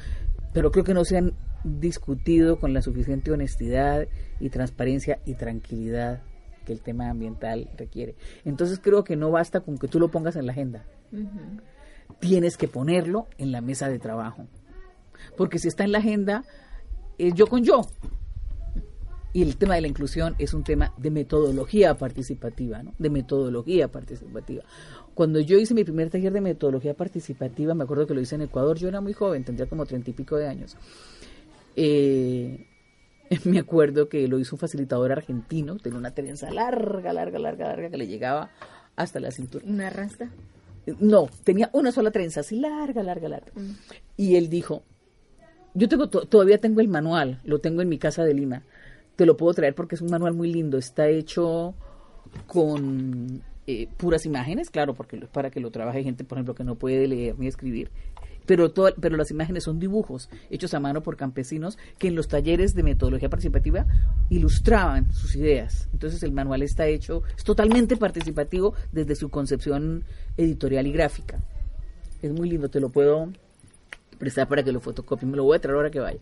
Pero 0.53 0.71
creo 0.71 0.85
que 0.85 0.93
no 0.93 1.03
se 1.03 1.17
han 1.17 1.33
discutido 1.65 2.59
con 2.59 2.73
la 2.73 2.81
suficiente 2.81 3.31
honestidad 3.31 4.07
y 4.39 4.49
transparencia 4.49 5.19
y 5.25 5.33
tranquilidad 5.33 6.21
que 6.65 6.73
el 6.73 6.81
tema 6.81 7.09
ambiental 7.09 7.69
requiere. 7.77 8.15
Entonces 8.45 8.79
creo 8.81 9.03
que 9.03 9.15
no 9.15 9.31
basta 9.31 9.59
con 9.59 9.77
que 9.77 9.87
tú 9.87 9.99
lo 9.99 10.09
pongas 10.11 10.35
en 10.35 10.45
la 10.45 10.53
agenda. 10.53 10.85
Tienes 12.19 12.55
que 12.55 12.67
ponerlo 12.67 13.27
en 13.37 13.51
la 13.51 13.61
mesa 13.61 13.89
de 13.89 13.99
trabajo. 13.99 14.47
Porque 15.35 15.59
si 15.59 15.67
está 15.67 15.83
en 15.83 15.91
la 15.91 15.97
agenda, 15.97 16.43
es 17.17 17.33
yo 17.33 17.47
con 17.47 17.63
yo. 17.63 17.81
Y 19.35 19.41
el 19.41 19.57
tema 19.57 19.75
de 19.75 19.81
la 19.81 19.89
inclusión 19.89 20.33
es 20.39 20.53
un 20.53 20.63
tema 20.63 20.93
de 20.95 21.11
metodología 21.11 21.97
participativa, 21.97 22.81
¿no? 22.81 22.93
De 22.97 23.09
metodología 23.09 23.89
participativa. 23.89 24.63
Cuando 25.13 25.41
yo 25.41 25.57
hice 25.57 25.73
mi 25.73 25.83
primer 25.83 26.09
taller 26.09 26.31
de 26.31 26.39
metodología 26.39 26.93
participativa, 26.93 27.73
me 27.73 27.83
acuerdo 27.83 28.07
que 28.07 28.13
lo 28.13 28.21
hice 28.21 28.35
en 28.35 28.43
Ecuador, 28.43 28.77
yo 28.77 28.87
era 28.87 29.01
muy 29.01 29.11
joven, 29.11 29.43
tendría 29.43 29.67
como 29.67 29.85
treinta 29.85 30.09
y 30.09 30.13
pico 30.13 30.37
de 30.37 30.47
años. 30.47 30.77
Eh, 31.75 32.65
me 33.43 33.59
acuerdo 33.59 34.07
que 34.07 34.25
lo 34.29 34.39
hizo 34.39 34.55
un 34.55 34.59
facilitador 34.61 35.11
argentino, 35.11 35.75
tenía 35.79 35.99
una 35.99 36.11
trenza 36.11 36.49
larga, 36.49 37.11
larga, 37.11 37.37
larga, 37.37 37.67
larga, 37.67 37.89
que 37.89 37.97
le 37.97 38.07
llegaba 38.07 38.51
hasta 38.95 39.19
la 39.19 39.31
cintura. 39.31 39.65
¿Una 39.67 39.89
rasta? 39.89 40.29
No, 41.01 41.27
tenía 41.43 41.69
una 41.73 41.91
sola 41.91 42.11
trenza, 42.11 42.39
así 42.39 42.57
larga, 42.57 43.03
larga, 43.03 43.27
larga. 43.27 43.51
Mm. 43.53 43.71
Y 44.15 44.37
él 44.37 44.47
dijo, 44.49 44.83
yo 45.73 45.89
tengo 45.89 46.07
todavía 46.07 46.57
tengo 46.59 46.79
el 46.79 46.87
manual, 46.87 47.41
lo 47.43 47.59
tengo 47.59 47.81
en 47.81 47.89
mi 47.89 47.97
casa 47.97 48.23
de 48.23 48.33
Lima 48.33 48.63
te 49.15 49.25
lo 49.25 49.37
puedo 49.37 49.53
traer 49.53 49.75
porque 49.75 49.95
es 49.95 50.01
un 50.01 50.11
manual 50.11 50.33
muy 50.33 50.51
lindo. 50.51 50.77
Está 50.77 51.07
hecho 51.07 51.73
con 52.47 53.41
eh, 53.67 53.87
puras 53.97 54.25
imágenes, 54.25 54.69
claro, 54.69 54.93
porque 54.93 55.17
es 55.17 55.27
para 55.27 55.49
que 55.49 55.59
lo 55.59 55.71
trabaje 55.71 56.03
gente, 56.03 56.23
por 56.23 56.37
ejemplo, 56.37 56.55
que 56.55 56.63
no 56.63 56.75
puede 56.75 57.07
leer 57.07 57.37
ni 57.39 57.47
escribir. 57.47 57.89
Pero, 58.45 58.71
todo, 58.71 58.93
pero 59.01 59.17
las 59.17 59.31
imágenes 59.31 59.63
son 59.63 59.79
dibujos 59.79 60.29
hechos 60.51 60.75
a 60.75 60.79
mano 60.79 61.01
por 61.01 61.17
campesinos 61.17 61.79
que 61.97 62.09
en 62.09 62.15
los 62.15 62.27
talleres 62.27 62.75
de 62.75 62.83
metodología 62.83 63.27
participativa 63.27 63.87
ilustraban 64.29 65.11
sus 65.13 65.35
ideas. 65.35 65.89
Entonces 65.93 66.21
el 66.21 66.31
manual 66.31 66.61
está 66.61 66.85
hecho, 66.85 67.23
es 67.35 67.43
totalmente 67.43 67.97
participativo 67.97 68.75
desde 68.91 69.15
su 69.15 69.29
concepción 69.29 70.03
editorial 70.37 70.85
y 70.85 70.91
gráfica. 70.91 71.39
Es 72.21 72.31
muy 72.31 72.47
lindo, 72.47 72.69
te 72.69 72.79
lo 72.79 72.89
puedo 72.89 73.31
prestar 74.19 74.47
para 74.47 74.63
que 74.63 74.71
lo 74.71 74.79
fotocopie. 74.79 75.27
Me 75.27 75.37
lo 75.37 75.43
voy 75.43 75.57
a 75.57 75.61
traer 75.61 75.75
ahora 75.75 75.89
que 75.89 75.99
vaya. 75.99 76.19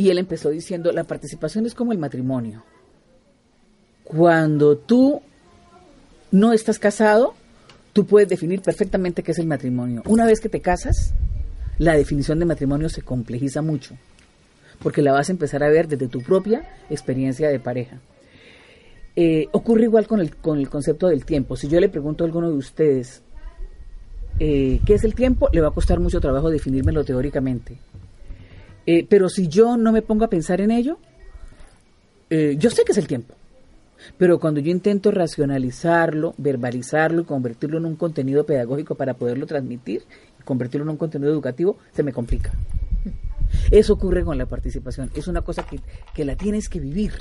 Y 0.00 0.08
él 0.08 0.16
empezó 0.16 0.48
diciendo, 0.48 0.92
la 0.92 1.04
participación 1.04 1.66
es 1.66 1.74
como 1.74 1.92
el 1.92 1.98
matrimonio. 1.98 2.64
Cuando 4.02 4.78
tú 4.78 5.20
no 6.30 6.54
estás 6.54 6.78
casado, 6.78 7.34
tú 7.92 8.06
puedes 8.06 8.26
definir 8.26 8.62
perfectamente 8.62 9.22
qué 9.22 9.32
es 9.32 9.38
el 9.38 9.46
matrimonio. 9.46 10.02
Una 10.06 10.24
vez 10.24 10.40
que 10.40 10.48
te 10.48 10.62
casas, 10.62 11.12
la 11.76 11.92
definición 11.92 12.38
de 12.38 12.46
matrimonio 12.46 12.88
se 12.88 13.02
complejiza 13.02 13.60
mucho, 13.60 13.94
porque 14.82 15.02
la 15.02 15.12
vas 15.12 15.28
a 15.28 15.32
empezar 15.32 15.62
a 15.62 15.68
ver 15.68 15.86
desde 15.86 16.08
tu 16.08 16.22
propia 16.22 16.62
experiencia 16.88 17.50
de 17.50 17.60
pareja. 17.60 17.98
Eh, 19.16 19.48
ocurre 19.52 19.82
igual 19.82 20.06
con 20.06 20.20
el, 20.20 20.34
con 20.34 20.58
el 20.58 20.70
concepto 20.70 21.08
del 21.08 21.26
tiempo. 21.26 21.56
Si 21.56 21.68
yo 21.68 21.78
le 21.78 21.90
pregunto 21.90 22.24
a 22.24 22.26
alguno 22.26 22.48
de 22.48 22.56
ustedes 22.56 23.20
eh, 24.38 24.80
qué 24.86 24.94
es 24.94 25.04
el 25.04 25.14
tiempo, 25.14 25.50
le 25.52 25.60
va 25.60 25.68
a 25.68 25.72
costar 25.72 26.00
mucho 26.00 26.22
trabajo 26.22 26.48
definírmelo 26.48 27.04
teóricamente. 27.04 27.76
Eh, 28.92 29.06
pero 29.08 29.28
si 29.28 29.46
yo 29.46 29.76
no 29.76 29.92
me 29.92 30.02
pongo 30.02 30.24
a 30.24 30.28
pensar 30.28 30.60
en 30.60 30.72
ello, 30.72 30.98
eh, 32.28 32.56
yo 32.58 32.70
sé 32.70 32.82
que 32.84 32.90
es 32.90 32.98
el 32.98 33.06
tiempo. 33.06 33.36
Pero 34.18 34.40
cuando 34.40 34.58
yo 34.58 34.72
intento 34.72 35.12
racionalizarlo, 35.12 36.34
verbalizarlo 36.38 37.22
y 37.22 37.24
convertirlo 37.24 37.78
en 37.78 37.84
un 37.84 37.94
contenido 37.94 38.44
pedagógico 38.44 38.96
para 38.96 39.14
poderlo 39.14 39.46
transmitir 39.46 40.02
convertirlo 40.44 40.86
en 40.86 40.90
un 40.90 40.96
contenido 40.96 41.30
educativo, 41.30 41.78
se 41.92 42.02
me 42.02 42.12
complica. 42.12 42.50
Eso 43.70 43.92
ocurre 43.92 44.24
con 44.24 44.36
la 44.38 44.46
participación. 44.46 45.08
Es 45.14 45.28
una 45.28 45.42
cosa 45.42 45.64
que, 45.64 45.78
que 46.12 46.24
la 46.24 46.34
tienes 46.34 46.68
que 46.68 46.80
vivir. 46.80 47.12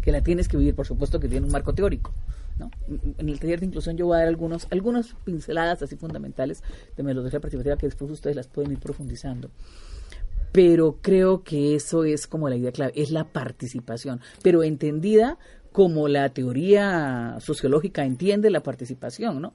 Que 0.00 0.12
la 0.12 0.22
tienes 0.22 0.48
que 0.48 0.56
vivir, 0.56 0.74
por 0.74 0.86
supuesto 0.86 1.20
que 1.20 1.28
tiene 1.28 1.44
un 1.44 1.52
marco 1.52 1.74
teórico. 1.74 2.14
¿no? 2.58 2.70
En 3.18 3.28
el 3.28 3.38
taller 3.38 3.60
de 3.60 3.66
inclusión 3.66 3.98
yo 3.98 4.06
voy 4.06 4.16
a 4.16 4.20
dar 4.20 4.28
algunos, 4.28 4.66
algunas 4.70 5.14
pinceladas 5.26 5.82
así 5.82 5.96
fundamentales 5.96 6.62
de 6.96 7.02
metodología 7.02 7.40
participativa 7.40 7.76
que 7.76 7.86
después 7.86 8.10
ustedes 8.10 8.34
las 8.34 8.48
pueden 8.48 8.72
ir 8.72 8.78
profundizando 8.78 9.50
pero 10.56 10.96
creo 11.02 11.42
que 11.42 11.74
eso 11.74 12.04
es 12.04 12.26
como 12.26 12.48
la 12.48 12.56
idea 12.56 12.72
clave, 12.72 12.94
es 12.96 13.10
la 13.10 13.24
participación, 13.24 14.22
pero 14.42 14.62
entendida 14.62 15.36
como 15.70 16.08
la 16.08 16.30
teoría 16.30 17.36
sociológica 17.40 18.06
entiende 18.06 18.48
la 18.48 18.62
participación, 18.62 19.42
¿no? 19.42 19.52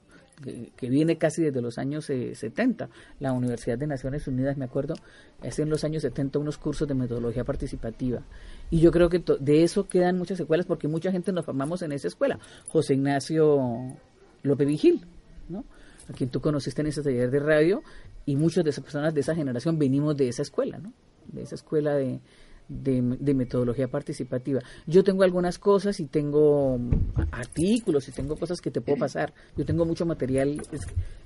Que, 0.76 0.88
viene 0.88 1.18
casi 1.18 1.42
desde 1.42 1.60
los 1.60 1.76
años 1.78 2.04
70. 2.04 2.84
Eh, 2.84 2.88
la 3.18 3.32
Universidad 3.32 3.78
de 3.78 3.88
Naciones 3.88 4.28
Unidas, 4.28 4.56
me 4.56 4.64
acuerdo, 4.64 4.94
hace 5.42 5.62
en 5.62 5.70
los 5.70 5.82
años 5.82 6.02
70 6.02 6.38
unos 6.38 6.56
cursos 6.56 6.86
de 6.86 6.94
metodología 6.94 7.42
participativa. 7.42 8.22
Y 8.70 8.78
yo 8.78 8.92
creo 8.92 9.08
que 9.08 9.24
de 9.40 9.64
eso 9.64 9.88
quedan 9.88 10.18
muchas 10.18 10.38
secuelas 10.38 10.66
porque 10.66 10.86
mucha 10.86 11.10
gente 11.10 11.32
nos 11.32 11.44
formamos 11.44 11.82
en 11.82 11.90
esa 11.90 12.06
escuela. 12.06 12.38
José 12.68 12.94
Ignacio 12.94 13.96
López 14.44 14.68
Vigil, 14.68 15.04
¿no? 15.48 15.64
A 16.08 16.12
quien 16.12 16.30
tú 16.30 16.40
conociste 16.40 16.82
en 16.82 16.88
ese 16.88 17.02
taller 17.02 17.30
de 17.30 17.38
radio, 17.38 17.82
y 18.26 18.36
muchas 18.36 18.64
de 18.64 18.70
esas 18.70 18.84
personas 18.84 19.14
de 19.14 19.20
esa 19.20 19.34
generación 19.34 19.78
venimos 19.78 20.16
de 20.16 20.28
esa 20.28 20.42
escuela, 20.42 20.78
¿no? 20.78 20.92
De 21.32 21.42
esa 21.42 21.54
escuela 21.54 21.94
de, 21.94 22.20
de, 22.68 23.34
metodología 23.34 23.88
participativa. 23.88 24.60
Yo 24.86 25.04
tengo 25.04 25.22
algunas 25.22 25.58
cosas 25.58 25.98
y 26.00 26.06
tengo 26.06 26.78
artículos 27.30 28.08
y 28.08 28.12
tengo 28.12 28.36
cosas 28.36 28.60
que 28.60 28.70
te 28.70 28.80
puedo 28.80 28.98
pasar. 28.98 29.32
Yo 29.56 29.64
tengo 29.64 29.84
mucho 29.84 30.06
material 30.06 30.60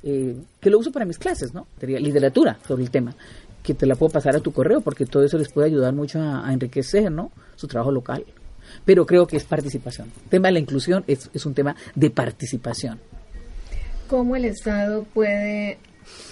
eh, 0.03 0.37
que 0.61 0.71
lo 0.71 0.79
uso 0.79 0.93
para 0.93 1.05
mis 1.05 1.19
clases, 1.19 1.55
¿no? 1.55 1.67
Literatura 1.81 2.59
sobre 2.67 2.85
el 2.85 2.91
tema, 2.91 3.15
que 3.63 3.75
te 3.75 3.87
la 3.87 3.95
puedo 3.95 4.13
pasar 4.13 4.37
a 4.37 4.41
tu 4.41 4.53
correo 4.53 4.81
porque 4.81 5.07
todo 5.07 5.25
eso 5.25 5.39
les 5.39 5.53
puede 5.53 5.69
ayudar 5.69 5.95
mucho 5.95 6.21
a, 6.21 6.53
enriquecer, 6.53 7.11
¿no? 7.11 7.31
Su 7.55 7.67
trabajo 7.67 7.93
local. 7.93 8.25
Pero 8.85 9.07
creo 9.07 9.27
que 9.27 9.37
es 9.37 9.45
participación. 9.45 10.11
El 10.25 10.31
tema 10.31 10.49
de 10.49 10.53
la 10.53 10.59
inclusión 10.59 11.05
es, 11.07 11.31
es 11.33 11.47
un 11.47 11.55
tema 11.55 11.77
de 11.95 12.11
participación. 12.11 12.99
¿Cómo 14.09 14.37
el 14.37 14.45
Estado 14.45 15.05
puede 15.15 15.79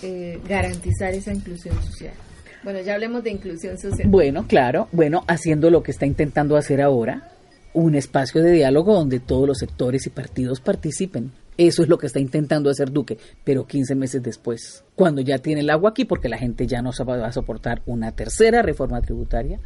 eh, 0.03 0.41
garantizar 0.49 1.13
esa 1.13 1.33
inclusión 1.33 1.75
social? 1.83 2.15
Bueno, 2.63 2.81
ya 2.81 2.95
hablemos 2.95 3.23
de 3.23 3.31
inclusión 3.31 3.77
social. 3.79 4.09
Bueno, 4.09 4.47
claro, 4.47 4.89
bueno, 4.93 5.25
haciendo 5.27 5.71
lo 5.71 5.83
que 5.83 5.91
está 5.91 6.07
intentando 6.07 6.57
hacer 6.57 6.81
ahora, 6.81 7.31
un 7.75 7.95
espacio 7.95 8.43
de 8.43 8.53
diálogo 8.53 8.95
donde 8.95 9.21
todos 9.21 9.47
los 9.47 9.59
sectores 9.59 10.07
y 10.07 10.11
partidos 10.11 10.61
participen. 10.61 11.33
Eso 11.57 11.83
es 11.83 11.89
lo 11.89 11.99
que 11.99 12.07
está 12.07 12.19
intentando 12.19 12.71
hacer 12.71 12.91
Duque, 12.91 13.19
pero 13.45 13.67
15 13.67 13.95
meses 13.95 14.23
después, 14.23 14.83
cuando 14.97 15.21
ya 15.21 15.39
tiene 15.39 15.61
el 15.61 15.71
agua 15.71 15.91
aquí, 15.91 16.05
porque 16.05 16.29
la 16.29 16.39
gente 16.39 16.67
ya 16.67 16.83
no 16.83 16.91
va 17.07 17.27
a 17.27 17.33
soportar 17.33 17.83
una 17.87 18.13
tercera 18.13 18.63
reforma 18.63 19.01
tributaria, 19.03 19.61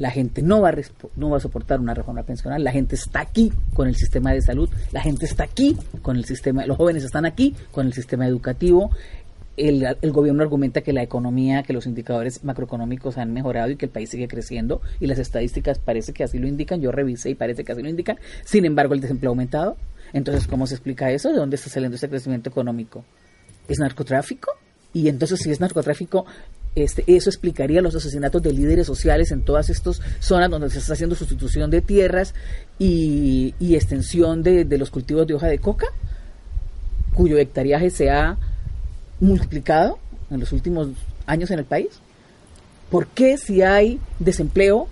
la 0.00 0.10
gente 0.10 0.40
no 0.40 0.62
va, 0.62 0.70
a 0.70 0.74
no 1.16 1.28
va 1.28 1.36
a 1.36 1.40
soportar 1.40 1.78
una 1.78 1.92
reforma 1.92 2.22
pensional, 2.22 2.64
la 2.64 2.72
gente 2.72 2.94
está 2.94 3.20
aquí 3.20 3.52
con 3.74 3.86
el 3.86 3.94
sistema 3.94 4.32
de 4.32 4.40
salud, 4.40 4.70
la 4.92 5.02
gente 5.02 5.26
está 5.26 5.44
aquí 5.44 5.76
con 6.00 6.16
el 6.16 6.24
sistema, 6.24 6.64
los 6.64 6.78
jóvenes 6.78 7.04
están 7.04 7.26
aquí 7.26 7.54
con 7.70 7.86
el 7.86 7.92
sistema 7.92 8.26
educativo, 8.26 8.90
el, 9.58 9.84
el, 10.00 10.10
gobierno 10.10 10.42
argumenta 10.42 10.80
que 10.80 10.94
la 10.94 11.02
economía, 11.02 11.62
que 11.64 11.74
los 11.74 11.84
indicadores 11.84 12.42
macroeconómicos 12.44 13.18
han 13.18 13.34
mejorado 13.34 13.70
y 13.72 13.76
que 13.76 13.84
el 13.84 13.92
país 13.92 14.08
sigue 14.08 14.26
creciendo 14.26 14.80
y 15.00 15.06
las 15.06 15.18
estadísticas 15.18 15.78
parece 15.78 16.14
que 16.14 16.24
así 16.24 16.38
lo 16.38 16.48
indican, 16.48 16.80
yo 16.80 16.92
revisé 16.92 17.28
y 17.28 17.34
parece 17.34 17.62
que 17.62 17.72
así 17.72 17.82
lo 17.82 17.90
indican, 17.90 18.16
sin 18.42 18.64
embargo 18.64 18.94
el 18.94 19.02
desempleo 19.02 19.30
ha 19.30 19.32
aumentado. 19.32 19.76
Entonces, 20.14 20.48
¿cómo 20.48 20.66
se 20.66 20.76
explica 20.76 21.10
eso? 21.10 21.28
¿De 21.28 21.36
dónde 21.36 21.56
está 21.56 21.68
saliendo 21.68 21.96
ese 21.96 22.08
crecimiento 22.08 22.48
económico? 22.48 23.04
¿Es 23.68 23.78
narcotráfico? 23.78 24.50
Y 24.92 25.08
entonces, 25.08 25.40
si 25.40 25.50
es 25.50 25.60
narcotráfico, 25.60 26.24
este, 26.74 27.04
eso 27.08 27.30
explicaría 27.30 27.82
los 27.82 27.96
asesinatos 27.96 28.42
de 28.42 28.52
líderes 28.52 28.86
sociales 28.86 29.32
en 29.32 29.42
todas 29.42 29.70
estas 29.70 30.00
zonas 30.20 30.50
donde 30.50 30.70
se 30.70 30.78
está 30.78 30.92
haciendo 30.92 31.16
sustitución 31.16 31.70
de 31.70 31.80
tierras 31.80 32.34
y, 32.78 33.54
extensión 33.60 34.42
de, 34.42 34.64
los 34.78 34.90
cultivos 34.90 35.26
de 35.26 35.34
hoja 35.34 35.48
de 35.48 35.58
coca, 35.58 35.86
cuyo 37.14 37.38
hectariaje 37.38 37.90
se 37.90 38.10
ha 38.10 38.38
multiplicado 39.18 39.98
en 40.30 40.40
los 40.40 40.52
últimos 40.52 40.88
años 41.26 41.50
en 41.50 41.58
el 41.58 41.64
país. 41.64 41.88
¿Por 42.90 43.08
qué 43.08 43.36
si 43.36 43.62
hay 43.62 44.00
desempleo 44.18 44.88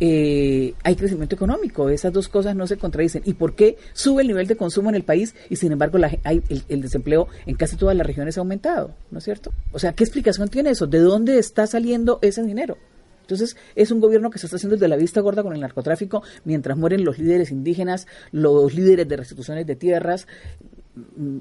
eh, 0.00 0.74
hay 0.82 0.96
crecimiento 0.96 1.34
económico. 1.34 1.88
Esas 1.88 2.12
dos 2.12 2.28
cosas 2.28 2.54
no 2.54 2.66
se 2.66 2.76
contradicen. 2.76 3.22
¿Y 3.24 3.34
por 3.34 3.54
qué 3.54 3.76
sube 3.92 4.22
el 4.22 4.28
nivel 4.28 4.46
de 4.46 4.56
consumo 4.56 4.90
en 4.90 4.94
el 4.94 5.04
país 5.04 5.34
y 5.48 5.56
sin 5.56 5.72
embargo 5.72 5.98
la, 5.98 6.10
hay, 6.24 6.42
el, 6.68 6.82
desempleo 6.82 7.28
en 7.46 7.56
casi 7.56 7.76
todas 7.76 7.96
las 7.96 8.06
regiones 8.06 8.36
ha 8.36 8.40
aumentado? 8.40 8.94
¿No 9.10 9.18
es 9.18 9.24
cierto? 9.24 9.52
O 9.72 9.78
sea, 9.78 9.92
¿qué 9.92 10.04
explicación 10.04 10.48
tiene 10.48 10.70
eso? 10.70 10.86
¿De 10.86 10.98
dónde 10.98 11.38
está 11.38 11.66
saliendo 11.66 12.18
ese 12.22 12.42
dinero? 12.42 12.76
Entonces, 13.22 13.56
es 13.74 13.90
un 13.90 14.00
gobierno 14.00 14.30
que 14.30 14.38
se 14.38 14.46
está 14.46 14.56
haciendo 14.56 14.76
desde 14.76 14.86
la 14.86 14.96
vista 14.96 15.20
gorda 15.20 15.42
con 15.42 15.52
el 15.52 15.60
narcotráfico 15.60 16.22
mientras 16.44 16.78
mueren 16.78 17.04
los 17.04 17.18
líderes 17.18 17.50
indígenas, 17.50 18.06
los 18.30 18.72
líderes 18.72 19.08
de 19.08 19.16
restituciones 19.16 19.66
de 19.66 19.74
tierras 19.74 20.28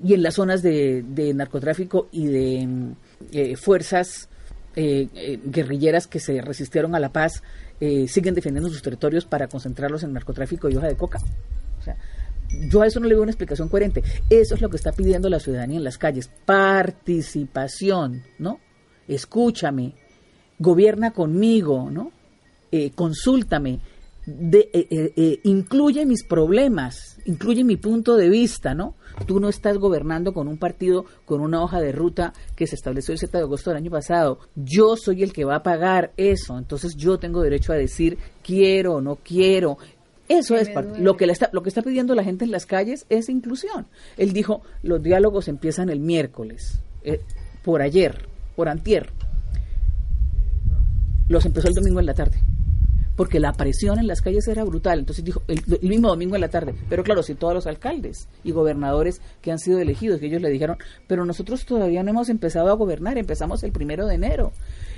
y 0.03 0.13
en 0.13 0.23
las 0.23 0.33
zonas 0.33 0.63
de, 0.63 1.31
narcotráfico 1.35 2.07
y 2.11 2.25
de 2.25 2.67
eh, 3.31 3.55
fuerzas 3.55 4.29
eh, 4.75 5.39
guerrilleras 5.45 6.07
que 6.07 6.19
se 6.19 6.41
resistieron 6.41 6.95
a 6.95 6.99
la 6.99 7.09
paz 7.09 7.41
eh, 7.79 8.07
siguen 8.07 8.33
defendiendo 8.33 8.69
sus 8.69 8.81
territorios 8.81 9.25
para 9.25 9.47
concentrarlos 9.47 10.03
en 10.03 10.13
narcotráfico 10.13 10.69
y 10.69 10.77
hoja 10.77 10.87
de 10.87 10.95
coca. 10.95 11.19
O 11.79 11.83
sea, 11.83 11.97
yo 12.69 12.81
a 12.81 12.87
eso 12.87 12.99
no 12.99 13.07
le 13.07 13.15
veo 13.15 13.23
una 13.23 13.31
explicación 13.31 13.67
coherente. 13.67 14.03
Eso 14.29 14.55
es 14.55 14.61
lo 14.61 14.69
que 14.69 14.77
está 14.77 14.93
pidiendo 14.93 15.29
la 15.29 15.39
ciudadanía 15.39 15.77
en 15.77 15.83
las 15.83 15.97
calles. 15.97 16.29
Participación, 16.45 18.23
¿no? 18.39 18.59
Escúchame, 19.07 19.93
gobierna 20.57 21.11
conmigo, 21.11 21.89
¿no? 21.91 22.11
Eh, 22.71 22.91
consúltame, 22.95 23.79
de, 24.25 24.69
eh, 24.73 25.39
incluye 25.43 26.05
mis 26.05 26.23
problemas, 26.23 27.17
incluye 27.25 27.63
mi 27.63 27.75
punto 27.75 28.15
de 28.15 28.29
vista, 28.29 28.73
¿no? 28.73 28.95
Tú 29.25 29.39
no 29.39 29.49
estás 29.49 29.77
gobernando 29.77 30.33
con 30.33 30.47
un 30.47 30.57
partido 30.57 31.05
con 31.25 31.41
una 31.41 31.63
hoja 31.63 31.79
de 31.79 31.91
ruta 31.91 32.33
que 32.55 32.67
se 32.67 32.75
estableció 32.75 33.13
el 33.13 33.19
7 33.19 33.37
de 33.37 33.43
agosto 33.43 33.69
del 33.69 33.77
año 33.77 33.91
pasado. 33.91 34.39
Yo 34.55 34.95
soy 34.97 35.23
el 35.23 35.33
que 35.33 35.45
va 35.45 35.55
a 35.55 35.63
pagar 35.63 36.11
eso. 36.17 36.57
Entonces 36.57 36.95
yo 36.95 37.17
tengo 37.17 37.41
derecho 37.41 37.71
a 37.71 37.77
decir 37.77 38.17
quiero 38.43 38.95
o 38.95 39.01
no 39.01 39.15
quiero. 39.15 39.77
Eso 40.27 40.55
es 40.55 40.69
lo 40.99 41.17
que, 41.17 41.25
está, 41.25 41.49
lo 41.53 41.61
que 41.61 41.69
está 41.69 41.81
pidiendo 41.81 42.15
la 42.15 42.23
gente 42.23 42.45
en 42.45 42.51
las 42.51 42.65
calles 42.65 43.05
es 43.09 43.29
inclusión. 43.29 43.85
Él 44.17 44.33
dijo, 44.33 44.61
los 44.81 45.01
diálogos 45.01 45.47
empiezan 45.47 45.89
el 45.89 45.99
miércoles, 45.99 46.81
eh, 47.03 47.21
por 47.63 47.83
ayer, 47.83 48.27
por 48.55 48.67
antier. 48.67 49.11
Los 51.29 51.45
empezó 51.45 51.67
el 51.67 51.75
domingo 51.75 51.99
en 51.99 52.07
la 52.07 52.15
tarde 52.15 52.39
porque 53.15 53.39
la 53.39 53.53
presión 53.53 53.99
en 53.99 54.07
las 54.07 54.21
calles 54.21 54.47
era 54.47 54.63
brutal. 54.63 54.99
Entonces 54.99 55.23
dijo, 55.23 55.41
el, 55.47 55.63
mismo 55.81 56.09
domingo 56.09 56.35
en 56.35 56.41
la 56.41 56.49
tarde, 56.49 56.75
pero 56.89 57.03
claro, 57.03 57.23
si 57.23 57.35
todos 57.35 57.53
los 57.53 57.67
alcaldes 57.67 58.27
y 58.43 58.51
gobernadores 58.51 59.21
que 59.41 59.51
han 59.51 59.59
sido 59.59 59.79
elegidos, 59.79 60.19
que 60.19 60.27
ellos 60.27 60.41
le 60.41 60.49
dijeron, 60.49 60.77
pero 61.07 61.25
nosotros 61.25 61.65
todavía 61.65 62.03
no 62.03 62.11
hemos 62.11 62.29
empezado 62.29 62.69
a 62.69 62.75
gobernar, 62.75 63.17
empezamos 63.17 63.63
el 63.63 63.71
primero 63.71 64.07
de 64.07 64.15
enero. 64.15 64.51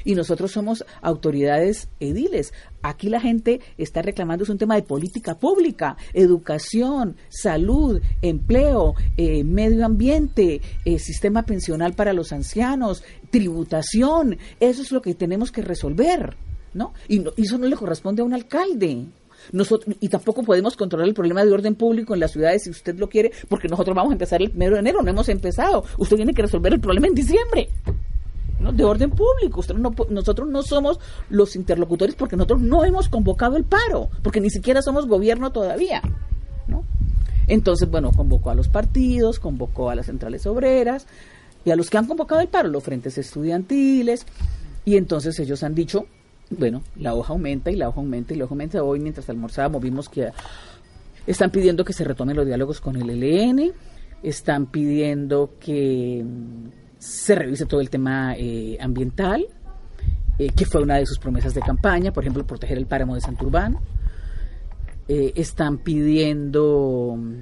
Y 0.03 0.15
nosotros 0.15 0.51
somos 0.53 0.85
autoridades 1.01 1.89
ediles. 1.99 2.53
Aquí 2.81 3.09
la 3.09 3.19
gente 3.19 3.59
está 3.77 4.01
reclamando, 4.01 4.45
es 4.45 4.49
un 4.49 4.57
tema 4.57 4.75
de 4.75 4.83
política 4.83 5.35
pública, 5.35 5.97
educación, 6.13 7.17
salud, 7.27 8.01
empleo, 8.21 8.95
eh, 9.17 9.43
medio 9.43 9.85
ambiente, 9.85 10.61
eh, 10.85 10.99
sistema 10.99 11.43
pensional 11.43 11.93
para 11.93 12.13
los 12.13 12.31
ancianos, 12.31 13.03
tributación. 13.31 14.37
Eso 14.61 14.81
es 14.81 14.91
lo 14.93 15.01
que 15.01 15.13
tenemos 15.13 15.51
que 15.51 15.61
resolver. 15.61 16.37
¿No? 16.77 16.93
Y, 17.07 17.23
eso 17.37 17.57
no 17.57 17.67
le 17.67 17.75
corresponde 17.75 18.21
a 18.21 18.25
un 18.25 18.33
alcalde. 18.33 19.05
Nosotros, 19.51 19.95
y 19.99 20.09
tampoco 20.09 20.43
podemos 20.43 20.75
controlar 20.75 21.07
el 21.07 21.13
problema 21.13 21.43
de 21.43 21.51
orden 21.51 21.75
público 21.75 22.13
en 22.13 22.19
las 22.19 22.31
ciudades 22.31 22.63
si 22.63 22.69
usted 22.69 22.97
lo 22.97 23.09
quiere, 23.09 23.31
porque 23.49 23.67
nosotros 23.67 23.95
vamos 23.95 24.11
a 24.11 24.13
empezar 24.13 24.41
el 24.41 24.49
primero 24.49 24.75
de 24.75 24.79
enero, 24.81 25.01
no 25.01 25.09
hemos 25.09 25.29
empezado. 25.29 25.83
Usted 25.97 26.17
tiene 26.17 26.33
que 26.33 26.43
resolver 26.43 26.73
el 26.73 26.79
problema 26.79 27.07
en 27.07 27.15
diciembre. 27.15 27.69
¿no? 28.59 28.71
de 28.71 28.83
orden 28.83 29.11
público. 29.11 29.59
Usted 29.59 29.75
no, 29.75 29.93
nosotros 30.09 30.49
no 30.49 30.63
somos 30.63 30.99
los 31.29 31.55
interlocutores 31.55 32.15
porque 32.15 32.35
nosotros 32.35 32.61
no 32.61 32.83
hemos 32.83 33.07
convocado 33.07 33.55
el 33.55 33.63
paro, 33.65 34.09
porque 34.23 34.41
ni 34.41 34.49
siquiera 34.49 34.81
somos 34.81 35.05
gobierno 35.05 35.51
todavía. 35.51 36.01
¿no? 36.67 36.83
Entonces, 37.47 37.89
bueno, 37.89 38.11
convocó 38.11 38.49
a 38.49 38.55
los 38.55 38.67
partidos, 38.67 39.39
convocó 39.39 39.91
a 39.91 39.95
las 39.95 40.07
centrales 40.07 40.47
obreras 40.47 41.05
y 41.63 41.71
a 41.71 41.75
los 41.75 41.89
que 41.89 41.97
han 41.97 42.07
convocado 42.07 42.41
el 42.41 42.47
paro, 42.47 42.69
los 42.69 42.83
frentes 42.83 43.17
estudiantiles, 43.17 44.25
y 44.87 44.95
entonces 44.95 45.37
ellos 45.39 45.63
han 45.63 45.75
dicho, 45.75 46.05
bueno, 46.49 46.81
la 46.95 47.13
hoja 47.13 47.33
aumenta 47.33 47.71
y 47.71 47.75
la 47.75 47.89
hoja 47.89 47.99
aumenta 47.99 48.33
y 48.33 48.37
la 48.37 48.45
hoja 48.45 48.53
aumenta. 48.53 48.83
Hoy, 48.83 48.99
mientras 48.99 49.29
almorzábamos, 49.29 49.81
vimos 49.81 50.09
que 50.09 50.29
están 51.25 51.51
pidiendo 51.51 51.83
que 51.83 51.93
se 51.93 52.03
retomen 52.03 52.37
los 52.37 52.45
diálogos 52.45 52.79
con 52.79 52.95
el 52.95 53.09
ELN, 53.09 53.73
están 54.23 54.67
pidiendo 54.67 55.55
que 55.59 56.23
mm, 56.23 56.67
se 56.97 57.35
revise 57.35 57.65
todo 57.65 57.81
el 57.81 57.89
tema 57.89 58.35
eh, 58.37 58.77
ambiental, 58.79 59.45
eh, 60.39 60.49
que 60.55 60.65
fue 60.65 60.81
una 60.81 60.95
de 60.95 61.05
sus 61.05 61.19
promesas 61.19 61.53
de 61.53 61.61
campaña, 61.61 62.13
por 62.13 62.23
ejemplo, 62.23 62.45
proteger 62.45 62.77
el 62.77 62.85
páramo 62.85 63.15
de 63.15 63.21
Santurbán. 63.21 63.77
Eh, 65.09 65.33
están 65.35 65.79
pidiendo 65.79 67.15
mm, 67.17 67.33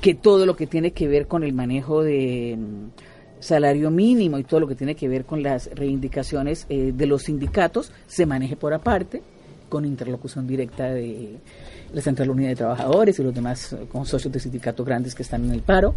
que 0.00 0.14
todo 0.14 0.46
lo 0.46 0.56
que 0.56 0.66
tiene 0.66 0.92
que 0.92 1.06
ver 1.06 1.28
con 1.28 1.44
el 1.44 1.52
manejo 1.52 2.02
de 2.02 2.56
mm, 2.58 3.09
salario 3.40 3.90
mínimo 3.90 4.38
y 4.38 4.44
todo 4.44 4.60
lo 4.60 4.68
que 4.68 4.74
tiene 4.74 4.94
que 4.94 5.08
ver 5.08 5.24
con 5.24 5.42
las 5.42 5.68
reivindicaciones 5.74 6.66
eh, 6.68 6.92
de 6.94 7.06
los 7.06 7.22
sindicatos 7.24 7.90
se 8.06 8.26
maneje 8.26 8.56
por 8.56 8.72
aparte, 8.72 9.22
con 9.68 9.84
interlocución 9.84 10.46
directa 10.46 10.90
de 10.90 11.38
la 11.92 12.02
Central 12.02 12.30
Unidad 12.30 12.50
de 12.50 12.56
Trabajadores 12.56 13.18
y 13.18 13.22
los 13.22 13.34
demás 13.34 13.72
eh, 13.72 13.86
con 13.90 14.06
socios 14.06 14.32
de 14.32 14.40
sindicatos 14.40 14.86
grandes 14.86 15.14
que 15.14 15.22
están 15.22 15.44
en 15.44 15.52
el 15.52 15.62
paro. 15.62 15.94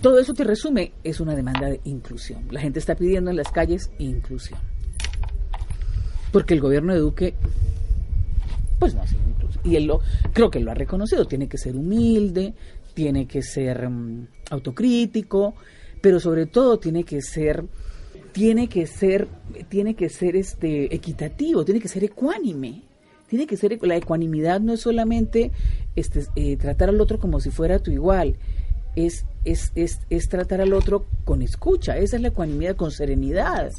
Todo 0.00 0.18
eso 0.18 0.32
te 0.32 0.42
resume, 0.42 0.92
es 1.04 1.20
una 1.20 1.36
demanda 1.36 1.68
de 1.68 1.80
inclusión. 1.84 2.48
La 2.50 2.60
gente 2.60 2.78
está 2.78 2.94
pidiendo 2.94 3.30
en 3.30 3.36
las 3.36 3.52
calles 3.52 3.90
inclusión. 3.98 4.58
Porque 6.32 6.54
el 6.54 6.60
gobierno 6.60 6.94
de 6.94 7.00
Duque, 7.00 7.34
pues 8.78 8.94
no 8.94 9.02
ha 9.02 9.06
sido 9.06 9.20
Y 9.64 9.76
él 9.76 9.84
lo, 9.84 10.00
creo 10.32 10.50
que 10.50 10.60
lo 10.60 10.70
ha 10.70 10.74
reconocido, 10.74 11.26
tiene 11.26 11.46
que 11.46 11.58
ser 11.58 11.76
humilde, 11.76 12.54
tiene 12.94 13.26
que 13.26 13.42
ser 13.42 13.88
mm, 13.88 14.26
autocrítico, 14.50 15.54
pero 16.00 16.20
sobre 16.20 16.46
todo 16.46 16.78
tiene 16.78 17.04
que 17.04 17.22
ser 17.22 17.64
tiene 18.32 18.68
que 18.68 18.86
ser 18.86 19.28
tiene 19.68 19.94
que 19.94 20.08
ser 20.08 20.36
este 20.36 20.94
equitativo, 20.94 21.64
tiene 21.64 21.80
que 21.80 21.88
ser 21.88 22.04
ecuánime. 22.04 22.82
Tiene 23.28 23.46
que 23.46 23.56
ser 23.56 23.78
la 23.86 23.96
ecuanimidad 23.96 24.60
no 24.60 24.74
es 24.74 24.80
solamente 24.80 25.52
este, 25.96 26.26
eh, 26.36 26.58
tratar 26.58 26.90
al 26.90 27.00
otro 27.00 27.18
como 27.18 27.40
si 27.40 27.48
fuera 27.48 27.78
tu 27.78 27.90
igual, 27.90 28.36
es, 28.94 29.24
es, 29.44 29.72
es, 29.74 30.00
es, 30.10 30.28
tratar 30.28 30.60
al 30.60 30.72
otro 30.74 31.06
con 31.24 31.42
escucha, 31.42 31.96
esa 31.96 32.16
es 32.16 32.22
la 32.22 32.28
ecuanimidad, 32.28 32.76
con 32.76 32.90
serenidad. 32.90 33.70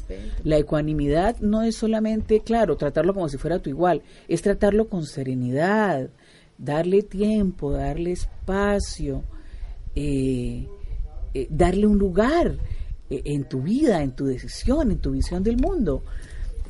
La 0.42 0.58
ecuanimidad 0.58 1.38
no 1.38 1.62
es 1.62 1.76
solamente, 1.76 2.40
claro, 2.40 2.76
tratarlo 2.76 3.14
como 3.14 3.28
si 3.28 3.38
fuera 3.38 3.60
tu 3.60 3.70
igual, 3.70 4.02
es 4.28 4.42
tratarlo 4.42 4.88
con 4.88 5.06
serenidad, 5.06 6.10
darle 6.58 7.02
tiempo, 7.02 7.72
darle 7.72 8.12
espacio, 8.12 9.22
eh, 9.94 10.66
eh, 11.34 11.46
darle 11.50 11.86
un 11.86 11.98
lugar 11.98 12.56
eh, 13.10 13.22
en 13.24 13.44
tu 13.48 13.62
vida, 13.62 14.02
en 14.02 14.12
tu 14.12 14.26
decisión, 14.26 14.90
en 14.90 14.98
tu 14.98 15.12
visión 15.12 15.42
del 15.42 15.56
mundo. 15.56 16.02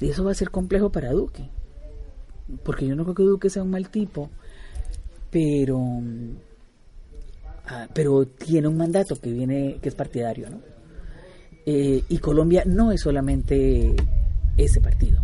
Y 0.00 0.10
eso 0.10 0.24
va 0.24 0.32
a 0.32 0.34
ser 0.34 0.50
complejo 0.50 0.90
para 0.90 1.12
Duque, 1.12 1.48
porque 2.64 2.86
yo 2.86 2.96
no 2.96 3.04
creo 3.04 3.14
que 3.14 3.22
Duque 3.22 3.50
sea 3.50 3.62
un 3.62 3.70
mal 3.70 3.88
tipo, 3.88 4.28
pero, 5.30 5.78
ah, 7.66 7.88
pero 7.94 8.26
tiene 8.26 8.68
un 8.68 8.76
mandato 8.76 9.16
que 9.16 9.30
viene, 9.30 9.78
que 9.80 9.88
es 9.88 9.94
partidario, 9.94 10.50
¿no? 10.50 10.74
y 11.66 12.18
Colombia 12.18 12.62
no 12.66 12.92
es 12.92 13.00
solamente 13.00 13.96
ese 14.58 14.82
partido. 14.82 15.22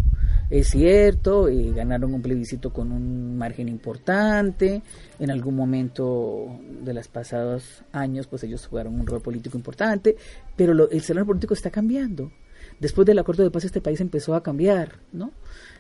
Es 0.51 0.71
cierto, 0.71 1.47
eh, 1.47 1.71
ganaron 1.73 2.13
un 2.13 2.23
plebiscito 2.23 2.73
con 2.73 2.91
un 2.91 3.39
margen 3.39 3.69
importante. 3.69 4.83
En 5.21 5.31
algún 5.31 5.55
momento 5.55 6.59
de 6.83 6.93
los 6.93 7.07
pasados 7.07 7.85
años, 7.93 8.27
pues 8.27 8.43
ellos 8.43 8.67
jugaron 8.67 8.99
un 8.99 9.07
rol 9.07 9.23
político 9.23 9.57
importante, 9.57 10.17
pero 10.57 10.73
el 10.73 10.89
escenario 10.91 11.27
político 11.27 11.55
está 11.55 11.71
cambiando. 11.71 12.33
Después 12.81 13.07
del 13.07 13.21
acuerdo 13.21 13.45
de 13.45 13.51
paz 13.51 13.65
este 13.65 13.81
país 13.81 14.01
empezó 14.01 14.35
a 14.35 14.43
cambiar, 14.43 14.99
¿no? 15.13 15.31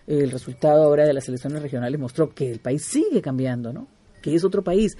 El 0.06 0.30
resultado 0.30 0.85
ahora 0.85 1.04
de 1.04 1.14
las 1.14 1.28
elecciones 1.28 1.62
regionales 1.62 1.98
mostró 1.98 2.33
que 2.33 2.50
el 2.50 2.61
país 2.61 2.85
sigue 2.85 3.20
cambiando, 3.20 3.72
¿no? 3.72 3.88
Que 4.22 4.37
es 4.37 4.44
otro 4.44 4.62
país 4.62 4.96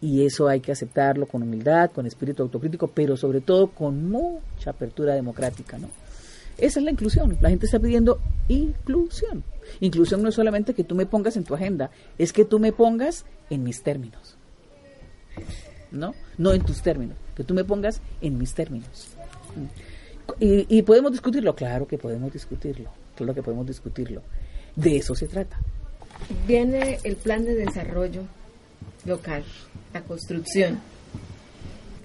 y 0.00 0.24
eso 0.24 0.48
hay 0.48 0.60
que 0.60 0.72
aceptarlo 0.72 1.26
con 1.26 1.42
humildad, 1.42 1.90
con 1.90 2.06
espíritu 2.06 2.42
autocrítico, 2.42 2.88
pero 2.88 3.16
sobre 3.16 3.40
todo 3.40 3.68
con 3.68 4.10
mucha 4.10 4.70
apertura 4.70 5.14
democrática, 5.14 5.78
¿no? 5.78 5.88
Esa 6.58 6.80
es 6.80 6.84
la 6.84 6.90
inclusión. 6.90 7.36
La 7.40 7.50
gente 7.50 7.66
está 7.66 7.78
pidiendo 7.78 8.20
inclusión. 8.48 9.44
Inclusión 9.80 10.22
no 10.22 10.28
es 10.28 10.34
solamente 10.34 10.74
que 10.74 10.84
tú 10.84 10.94
me 10.94 11.06
pongas 11.06 11.36
en 11.36 11.44
tu 11.44 11.54
agenda, 11.54 11.90
es 12.18 12.32
que 12.32 12.44
tú 12.44 12.58
me 12.58 12.72
pongas 12.72 13.24
en 13.50 13.62
mis 13.62 13.82
términos. 13.82 14.36
¿No? 15.90 16.14
No 16.38 16.52
en 16.52 16.62
tus 16.62 16.82
términos, 16.82 17.16
que 17.36 17.44
tú 17.44 17.54
me 17.54 17.64
pongas 17.64 18.00
en 18.20 18.38
mis 18.38 18.54
términos. 18.54 19.08
Y, 20.40 20.78
y 20.78 20.82
podemos 20.82 21.12
discutirlo, 21.12 21.54
claro 21.54 21.86
que 21.86 21.98
podemos 21.98 22.32
discutirlo, 22.32 22.90
claro 23.14 23.34
que 23.34 23.42
podemos 23.42 23.66
discutirlo. 23.66 24.22
De 24.74 24.96
eso 24.96 25.14
se 25.14 25.28
trata. 25.28 25.58
Viene 26.46 26.98
el 27.04 27.16
plan 27.16 27.44
de 27.44 27.54
desarrollo 27.54 28.22
local, 29.04 29.44
la 29.92 30.02
construcción. 30.02 30.80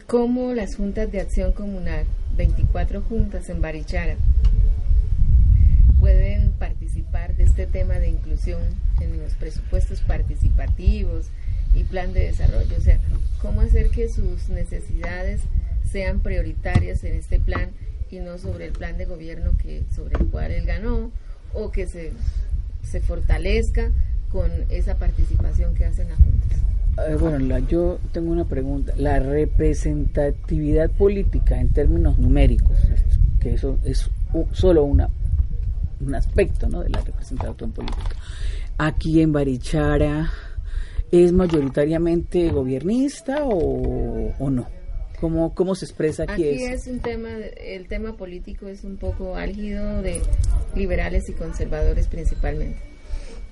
¿Cómo 0.06 0.54
las 0.54 0.76
juntas 0.76 1.12
de 1.12 1.22
acción 1.22 1.52
comunal, 1.52 2.06
24 2.38 3.02
juntas 3.02 3.50
en 3.50 3.62
Barichara, 3.62 4.16
pueden 6.00 6.52
participar 6.52 7.36
de 7.36 7.44
este 7.44 7.66
tema 7.66 7.96
de 7.96 8.10
inclusión 8.10 8.62
en 9.02 9.20
los 9.20 9.34
presupuestos 9.34 10.02
participativos 10.02 11.26
y 11.74 11.84
plan 11.84 12.14
de 12.14 12.22
desarrollo? 12.22 12.78
O 12.78 12.82
sea, 12.82 13.00
¿cómo 13.42 13.62
hacer 13.62 13.90
que 13.90 14.08
sus 14.08 14.50
necesidades 14.50 15.42
sean 15.92 16.20
prioritarias 16.20 17.04
en 17.04 17.16
este 17.16 17.40
plan 17.40 17.72
y 18.12 18.20
no 18.20 18.38
sobre 18.38 18.66
el 18.66 18.72
plan 18.72 18.98
de 18.98 19.06
gobierno 19.06 19.52
que 19.58 19.84
sobre 19.96 20.16
el 20.18 20.30
cual 20.30 20.52
él 20.52 20.66
ganó 20.66 21.12
o 21.54 21.72
que 21.72 21.88
se, 21.88 22.14
se 22.84 23.02
fortalezca 23.02 23.92
con 24.32 24.52
esa 24.70 24.96
participación 24.98 25.74
que 25.74 25.86
hacen 25.86 26.10
las 26.10 26.18
juntas? 26.18 26.60
Eh, 27.06 27.16
bueno, 27.16 27.40
la, 27.40 27.60
yo 27.60 28.00
tengo 28.12 28.32
una 28.32 28.46
pregunta. 28.46 28.94
La 28.98 29.20
representatividad 29.20 30.90
política 30.92 31.60
en 31.60 31.70
términos 31.70 32.18
numéricos, 32.18 32.78
que 33.40 33.54
eso 33.54 33.78
es 33.84 34.10
solo 34.52 34.84
una, 34.84 35.10
un 36.00 36.16
aspecto 36.16 36.68
¿no? 36.68 36.82
de 36.82 36.90
la 36.90 37.02
representación 37.02 37.72
política. 37.72 38.16
Aquí 38.78 39.22
en 39.22 39.32
Barichara, 39.32 40.32
¿es 41.12 41.32
mayoritariamente 41.32 42.50
gobernista 42.50 43.44
o, 43.44 44.34
o 44.40 44.50
no? 44.50 44.68
¿Cómo, 45.20 45.54
¿Cómo 45.56 45.74
se 45.74 45.86
expresa 45.86 46.24
aquí? 46.24 46.48
Aquí 46.48 46.64
es 46.64 46.88
un 46.88 47.00
tema, 47.00 47.30
el 47.30 47.88
tema 47.88 48.16
político 48.16 48.68
es 48.68 48.84
un 48.84 48.98
poco 48.98 49.36
álgido 49.36 50.02
de 50.04 50.22
liberales 50.76 51.28
y 51.30 51.34
conservadores 51.34 52.08
principalmente. 52.08 52.97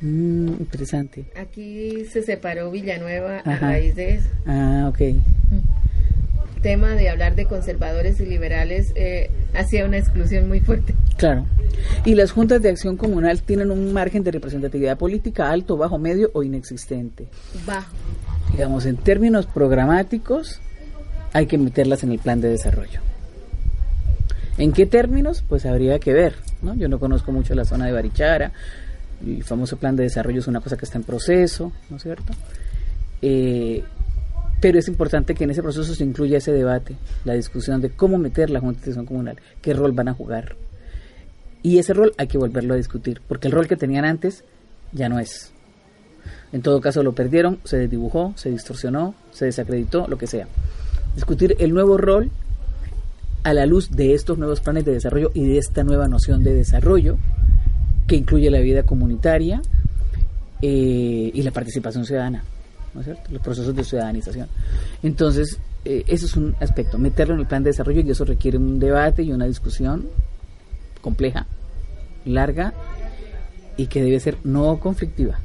Mm, 0.01 0.47
interesante. 0.60 1.25
Aquí 1.36 2.05
se 2.05 2.21
separó 2.21 2.69
Villanueva 2.71 3.39
a 3.39 3.55
raíz 3.58 3.95
de 3.95 4.15
eso. 4.15 4.29
Ah, 4.45 4.88
ok. 4.89 4.99
El 5.01 6.62
tema 6.62 6.95
de 6.95 7.10
hablar 7.10 7.36
de 7.36 7.45
conservadores 7.45 8.19
y 8.19 8.25
liberales 8.25 8.91
eh, 8.95 9.29
hacía 9.53 9.86
una 9.86 9.97
exclusión 9.97 10.47
muy 10.47 10.60
fuerte. 10.60 10.95
Claro. 11.17 11.45
¿Y 12.05 12.15
las 12.15 12.31
juntas 12.31 12.62
de 12.62 12.69
acción 12.69 12.97
comunal 12.97 13.41
tienen 13.41 13.71
un 13.71 13.93
margen 13.93 14.23
de 14.23 14.31
representatividad 14.31 14.97
política 14.97 15.49
alto, 15.49 15.77
bajo, 15.77 15.97
medio 15.97 16.31
o 16.34 16.43
inexistente? 16.43 17.27
Bajo. 17.65 17.93
Digamos, 18.51 18.86
en 18.86 18.97
términos 18.97 19.45
programáticos, 19.45 20.60
hay 21.34 21.45
que 21.45 21.58
meterlas 21.58 22.03
en 22.03 22.12
el 22.12 22.19
plan 22.19 22.41
de 22.41 22.49
desarrollo. 22.49 23.01
¿En 24.58 24.71
qué 24.71 24.86
términos? 24.86 25.43
Pues 25.47 25.65
habría 25.65 25.99
que 25.99 26.13
ver. 26.13 26.36
¿no? 26.62 26.75
Yo 26.75 26.88
no 26.88 26.99
conozco 26.99 27.31
mucho 27.31 27.53
la 27.55 27.65
zona 27.65 27.86
de 27.86 27.91
Barichara. 27.91 28.51
El 29.25 29.43
famoso 29.43 29.77
plan 29.77 29.95
de 29.95 30.03
desarrollo 30.03 30.39
es 30.39 30.47
una 30.47 30.61
cosa 30.61 30.77
que 30.77 30.85
está 30.85 30.97
en 30.97 31.03
proceso, 31.03 31.71
¿no 31.89 31.97
es 31.97 32.03
cierto? 32.03 32.33
Eh, 33.21 33.83
pero 34.61 34.79
es 34.79 34.88
importante 34.88 35.35
que 35.35 35.43
en 35.43 35.51
ese 35.51 35.61
proceso 35.61 35.93
se 35.93 36.03
incluya 36.03 36.38
ese 36.38 36.51
debate, 36.51 36.95
la 37.23 37.33
discusión 37.33 37.81
de 37.81 37.89
cómo 37.89 38.17
meter 38.17 38.49
la 38.49 38.59
Junta 38.59 38.81
de 38.81 38.91
Acción 38.91 39.05
Comunal, 39.05 39.38
qué 39.61 39.73
rol 39.73 39.91
van 39.91 40.07
a 40.07 40.13
jugar. 40.13 40.55
Y 41.63 41.79
ese 41.79 41.93
rol 41.93 42.13
hay 42.17 42.27
que 42.27 42.38
volverlo 42.38 42.73
a 42.73 42.77
discutir, 42.77 43.21
porque 43.27 43.47
el 43.47 43.53
rol 43.53 43.67
que 43.67 43.75
tenían 43.75 44.05
antes 44.05 44.43
ya 44.91 45.09
no 45.09 45.19
es. 45.19 45.51
En 46.51 46.61
todo 46.61 46.79
caso 46.79 47.03
lo 47.03 47.13
perdieron, 47.13 47.59
se 47.63 47.77
desdibujó, 47.77 48.33
se 48.35 48.49
distorsionó, 48.49 49.15
se 49.31 49.45
desacreditó, 49.45 50.07
lo 50.07 50.17
que 50.17 50.27
sea 50.27 50.47
discutir 51.15 51.55
el 51.59 51.73
nuevo 51.73 51.97
rol 51.97 52.29
a 53.43 53.53
la 53.53 53.65
luz 53.65 53.89
de 53.91 54.13
estos 54.13 54.38
nuevos 54.38 54.59
planes 54.59 54.85
de 54.85 54.93
desarrollo 54.93 55.31
y 55.33 55.45
de 55.45 55.57
esta 55.57 55.83
nueva 55.83 56.07
noción 56.07 56.43
de 56.43 56.53
desarrollo 56.53 57.17
que 58.07 58.15
incluye 58.15 58.49
la 58.49 58.59
vida 58.59 58.83
comunitaria 58.83 59.61
eh, 60.61 61.31
y 61.33 61.41
la 61.41 61.51
participación 61.51 62.05
ciudadana, 62.05 62.43
¿no 62.93 63.01
es 63.01 63.05
cierto? 63.05 63.23
los 63.31 63.41
procesos 63.41 63.75
de 63.75 63.83
ciudadanización. 63.83 64.47
Entonces, 65.03 65.59
eh, 65.83 66.03
eso 66.07 66.25
es 66.25 66.35
un 66.35 66.55
aspecto, 66.59 66.97
meterlo 66.97 67.35
en 67.35 67.41
el 67.41 67.47
plan 67.47 67.63
de 67.63 67.69
desarrollo 67.69 68.01
y 68.01 68.09
eso 68.09 68.25
requiere 68.25 68.57
un 68.57 68.79
debate 68.79 69.23
y 69.23 69.31
una 69.31 69.45
discusión 69.45 70.07
compleja, 71.01 71.45
larga 72.25 72.73
y 73.77 73.87
que 73.87 74.01
debe 74.01 74.19
ser 74.19 74.37
no 74.43 74.79
conflictiva 74.79 75.39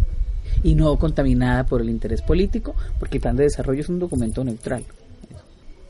y 0.62 0.75
no 0.75 0.99
contaminada 0.99 1.64
por 1.64 1.81
el 1.81 1.90
interés 1.90 2.23
político, 2.23 2.75
porque 2.99 3.18
el 3.18 3.23
plan 3.23 3.37
de 3.37 3.44
desarrollo 3.44 3.81
es 3.81 3.88
un 3.88 3.99
documento 3.99 4.44
neutral. 4.44 4.85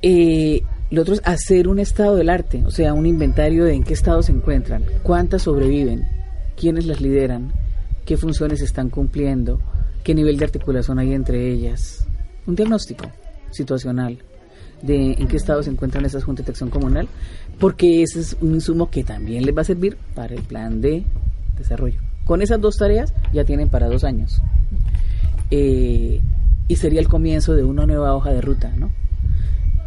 Eh, 0.03 0.63
lo 0.91 1.03
otro 1.03 1.15
es 1.15 1.23
hacer 1.25 1.69
un 1.69 1.79
estado 1.79 2.17
del 2.17 2.31
arte, 2.31 2.65
o 2.65 2.71
sea, 2.71 2.95
un 2.95 3.07
inventario 3.07 3.65
de 3.65 3.75
en 3.75 3.85
qué 3.85 3.95
estado 3.95 4.23
se 4.23 4.33
encuentran, 4.33 4.85
cuántas 5.03 5.43
sobreviven, 5.43 6.07
quiénes 6.61 6.85
las 6.85 7.01
lideran, 7.01 7.53
qué 8.05 8.19
funciones 8.19 8.61
están 8.61 8.91
cumpliendo, 8.91 9.61
qué 10.05 10.15
nivel 10.15 10.37
de 10.37 10.45
articulación 10.45 10.99
hay 10.99 11.15
entre 11.15 11.51
ellas. 11.51 12.07
Un 12.47 12.55
diagnóstico 12.55 13.11
situacional 13.51 14.19
de 14.83 15.13
en 15.13 15.27
qué 15.27 15.39
estado 15.39 15.63
se 15.63 15.71
encuentran 15.71 16.05
esas 16.05 16.23
juntas 16.23 16.45
de 16.45 16.51
acción 16.51 16.69
comunal, 16.69 17.09
porque 17.59 18.03
ese 18.03 18.21
es 18.21 18.37
un 18.43 18.53
insumo 18.53 18.91
que 18.91 19.05
también 19.05 19.47
les 19.47 19.57
va 19.57 19.63
a 19.63 19.65
servir 19.65 19.97
para 20.15 20.35
el 20.35 20.43
plan 20.43 20.83
de 20.83 21.03
desarrollo. 21.57 21.99
Con 22.27 22.43
esas 22.43 22.61
dos 22.61 22.77
tareas 22.77 23.15
ya 23.33 23.45
tienen 23.45 23.71
para 23.71 23.89
dos 23.89 24.05
años. 24.05 24.43
Eh, 25.51 26.21
y 26.69 26.77
sería 26.77 27.01
el 27.01 27.09
comienzo 27.09 27.55
de 27.55 27.65
una 27.65 27.87
nueva 27.87 28.15
hoja 28.15 28.33
de 28.33 28.43
ruta, 28.43 28.71
¿no? 28.77 28.91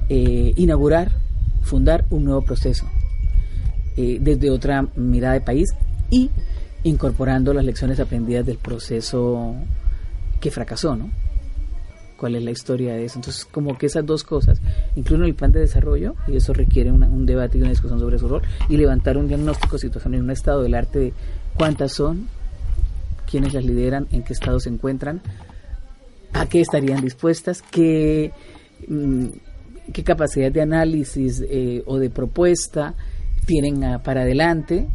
Eh, 0.09 0.53
inaugurar, 0.57 1.11
fundar 1.61 2.05
un 2.09 2.25
nuevo 2.25 2.41
proceso 2.41 2.87
eh, 3.95 4.17
desde 4.19 4.49
otra 4.49 4.87
mirada 4.95 5.35
de 5.35 5.41
país 5.41 5.69
y 6.09 6.31
incorporando 6.83 7.53
las 7.53 7.65
lecciones 7.65 7.99
aprendidas 7.99 8.45
del 8.45 8.57
proceso 8.57 9.55
que 10.39 10.51
fracasó, 10.51 10.95
¿no? 10.95 11.09
¿Cuál 12.17 12.35
es 12.35 12.43
la 12.43 12.51
historia 12.51 12.93
de 12.93 13.05
eso? 13.05 13.17
Entonces, 13.17 13.45
como 13.45 13.77
que 13.77 13.87
esas 13.87 14.05
dos 14.05 14.23
cosas, 14.23 14.61
incluyen 14.95 15.25
el 15.25 15.35
plan 15.35 15.51
de 15.51 15.59
desarrollo, 15.59 16.15
y 16.27 16.37
eso 16.37 16.53
requiere 16.53 16.91
un 16.91 17.25
debate 17.25 17.57
y 17.57 17.61
una 17.61 17.69
discusión 17.69 17.99
sobre 17.99 18.17
su 18.17 18.27
rol, 18.27 18.41
y 18.69 18.77
levantar 18.77 19.17
un 19.17 19.27
diagnóstico 19.27 19.77
situacional 19.77 20.19
en 20.19 20.25
un 20.25 20.31
estado 20.31 20.63
del 20.63 20.75
arte 20.75 20.99
de 20.99 21.13
cuántas 21.55 21.93
son, 21.93 22.27
quiénes 23.29 23.53
las 23.53 23.65
lideran, 23.65 24.07
en 24.11 24.23
qué 24.23 24.33
estado 24.33 24.59
se 24.59 24.69
encuentran, 24.69 25.21
a 26.33 26.45
qué 26.47 26.61
estarían 26.61 27.01
dispuestas, 27.01 27.61
qué... 27.61 28.31
Mm, 28.87 29.27
capacidad 30.05 30.51
de 30.51 30.61
análisis 30.61 31.43
eh, 31.47 31.83
o 31.85 31.99
de 31.99 32.09
propuesta 32.09 32.93
tienen 33.45 33.81
para 34.03 34.21
adelante, 34.21 34.87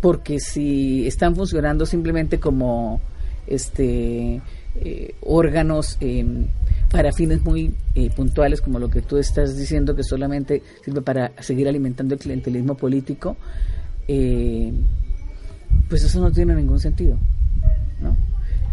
porque 0.00 0.40
si 0.40 1.06
están 1.06 1.36
funcionando 1.36 1.86
simplemente 1.86 2.40
como 2.40 3.00
este 3.46 4.40
eh, 4.76 5.14
órganos 5.22 5.96
em, 6.00 6.46
para 6.90 7.12
fines 7.12 7.42
muy 7.42 7.74
eh, 7.94 8.10
puntuales, 8.10 8.60
como 8.60 8.78
lo 8.78 8.88
que 8.88 9.02
tú 9.02 9.18
estás 9.18 9.56
diciendo, 9.56 9.94
que 9.94 10.02
solamente 10.02 10.62
sirve 10.84 11.02
para 11.02 11.32
seguir 11.40 11.68
alimentando 11.68 12.14
el 12.14 12.20
clientelismo 12.20 12.76
político, 12.76 13.36
pues 15.88 16.02
eso 16.02 16.20
no 16.20 16.32
tiene 16.32 16.54
ningún 16.56 16.80
sentido, 16.80 17.16
¿no? 18.00 18.16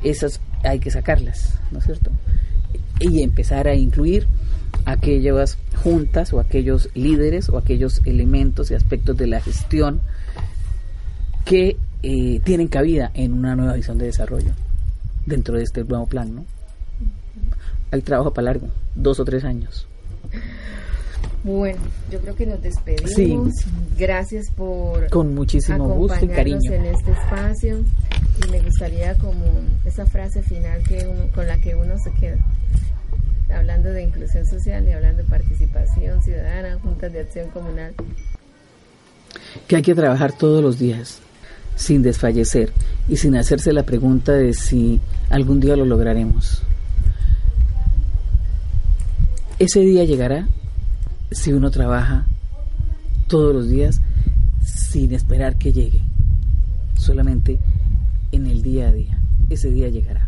Esas 0.04 0.42
hay 0.64 0.80
que 0.80 0.90
sacarlas, 0.90 1.60
¿no 1.72 1.78
es 1.78 1.86
cierto? 1.86 2.10
Y 3.00 3.22
empezar 3.22 3.68
a 3.68 3.76
incluir 3.76 4.26
aquellas 4.86 5.58
juntas 5.84 6.34
o 6.34 6.40
aquellos 6.40 6.90
líderes 6.96 7.50
o 7.50 7.58
aquellos 7.58 8.02
elementos 8.06 8.72
y 8.72 8.76
aspectos 8.76 9.18
de 9.18 9.28
la 9.28 9.42
gestión 9.42 10.02
que 11.48 11.78
eh, 12.04 12.42
tienen 12.44 12.68
cabida 12.68 13.12
en 13.14 13.34
una 13.34 13.56
nueva 13.56 13.74
visión 13.74 13.98
de 13.98 14.06
desarrollo 14.06 14.52
dentro 15.26 15.58
de 15.58 15.64
este 15.64 15.84
nuevo 15.84 16.06
plan, 16.06 16.36
¿no? 16.36 16.46
Hay 17.92 18.02
trabajo 18.02 18.34
para 18.34 18.46
largo, 18.46 18.68
dos 18.96 19.20
o 19.20 19.26
tres 19.26 19.46
años. 19.46 19.88
Bueno, 21.44 21.80
yo 22.12 22.20
creo 22.20 22.36
que 22.36 22.46
nos 22.46 22.62
despedimos. 22.62 23.54
Gracias 23.98 24.52
por 24.52 25.10
con 25.10 25.34
muchísimo 25.34 25.88
gusto 25.90 26.26
y 26.26 26.28
cariño 26.28 26.72
en 26.72 26.86
este 26.86 27.12
espacio 27.12 27.80
y 28.46 28.52
me 28.52 28.60
gustaría 28.60 29.18
como 29.18 29.46
esa 29.86 30.06
frase 30.06 30.44
final 30.44 30.84
que 30.84 31.08
con 31.34 31.48
la 31.48 31.58
que 31.60 31.76
uno 31.76 31.98
se 31.98 32.12
queda 32.20 32.38
hablando 33.54 33.90
de 33.92 34.04
inclusión 34.04 34.46
social 34.46 34.86
y 34.88 34.92
hablando 34.92 35.24
de 35.24 35.30
participación 35.30 36.22
ciudadana, 36.22 36.78
juntas 36.80 37.14
de 37.14 37.22
acción 37.22 37.50
comunal. 37.52 37.94
que 39.68 39.78
hay 39.78 39.82
que 39.82 39.96
trabajar 39.96 40.34
todos 40.34 40.62
los 40.62 40.78
días, 40.78 41.22
sin 41.78 42.02
desfallecer 42.02 42.74
y 43.08 43.16
sin 43.16 43.38
hacerse 43.38 43.72
la 43.72 43.84
pregunta 43.84 44.34
de 44.34 44.54
si 44.54 45.00
algún 45.30 45.62
día 45.62 45.78
lo 45.78 45.86
lograremos. 45.86 46.64
Ese 49.60 49.80
día 49.82 50.04
llegará 50.04 50.48
si 51.32 51.54
uno 51.54 51.72
trabaja 51.72 52.28
todos 53.28 53.54
los 53.54 53.70
días 53.70 54.02
sin 54.64 55.14
esperar 55.14 55.58
que 55.58 55.72
llegue, 55.72 56.02
solamente 56.98 57.60
en 58.32 58.48
el 58.48 58.62
día 58.62 58.90
a 58.90 58.92
día. 58.92 59.20
Ese 59.50 59.72
día 59.72 59.90
llegará. 59.90 60.27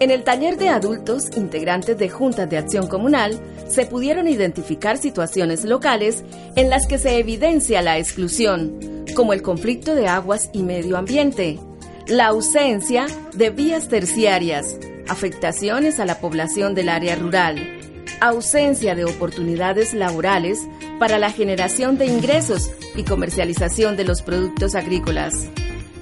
En 0.00 0.12
el 0.12 0.22
taller 0.22 0.56
de 0.56 0.68
adultos, 0.68 1.36
integrantes 1.36 1.98
de 1.98 2.08
juntas 2.08 2.48
de 2.48 2.56
acción 2.56 2.86
comunal, 2.86 3.40
se 3.68 3.84
pudieron 3.84 4.28
identificar 4.28 4.96
situaciones 4.96 5.64
locales 5.64 6.22
en 6.54 6.70
las 6.70 6.86
que 6.86 6.98
se 6.98 7.18
evidencia 7.18 7.82
la 7.82 7.98
exclusión, 7.98 8.78
como 9.16 9.32
el 9.32 9.42
conflicto 9.42 9.96
de 9.96 10.06
aguas 10.06 10.50
y 10.52 10.62
medio 10.62 10.96
ambiente, 10.96 11.58
la 12.06 12.28
ausencia 12.28 13.06
de 13.34 13.50
vías 13.50 13.88
terciarias, 13.88 14.78
afectaciones 15.08 15.98
a 15.98 16.04
la 16.04 16.20
población 16.20 16.76
del 16.76 16.90
área 16.90 17.16
rural, 17.16 17.58
ausencia 18.20 18.94
de 18.94 19.04
oportunidades 19.04 19.94
laborales 19.94 20.60
para 21.00 21.18
la 21.18 21.32
generación 21.32 21.98
de 21.98 22.06
ingresos 22.06 22.70
y 22.94 23.02
comercialización 23.02 23.96
de 23.96 24.04
los 24.04 24.22
productos 24.22 24.76
agrícolas, 24.76 25.48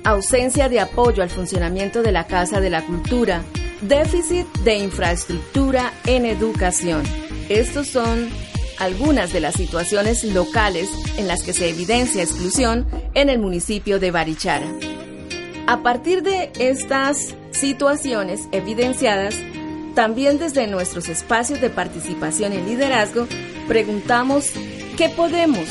ausencia 0.04 0.68
de 0.68 0.80
apoyo 0.80 1.22
al 1.22 1.30
funcionamiento 1.30 2.02
de 2.02 2.12
la 2.12 2.26
Casa 2.26 2.60
de 2.60 2.68
la 2.68 2.84
Cultura, 2.84 3.42
déficit 3.80 4.46
de 4.64 4.78
infraestructura 4.78 5.92
en 6.06 6.24
educación. 6.24 7.02
Estos 7.48 7.88
son 7.88 8.28
algunas 8.78 9.32
de 9.32 9.40
las 9.40 9.54
situaciones 9.54 10.24
locales 10.24 10.88
en 11.16 11.28
las 11.28 11.42
que 11.42 11.52
se 11.52 11.68
evidencia 11.70 12.22
exclusión 12.22 12.86
en 13.14 13.30
el 13.30 13.38
municipio 13.38 13.98
de 13.98 14.10
Barichara. 14.10 14.66
A 15.66 15.82
partir 15.82 16.22
de 16.22 16.52
estas 16.58 17.34
situaciones 17.50 18.48
evidenciadas, 18.52 19.34
también 19.94 20.38
desde 20.38 20.66
nuestros 20.66 21.08
espacios 21.08 21.60
de 21.60 21.70
participación 21.70 22.52
y 22.52 22.58
liderazgo, 22.58 23.26
preguntamos 23.66 24.50
qué 24.96 25.08
podemos 25.08 25.68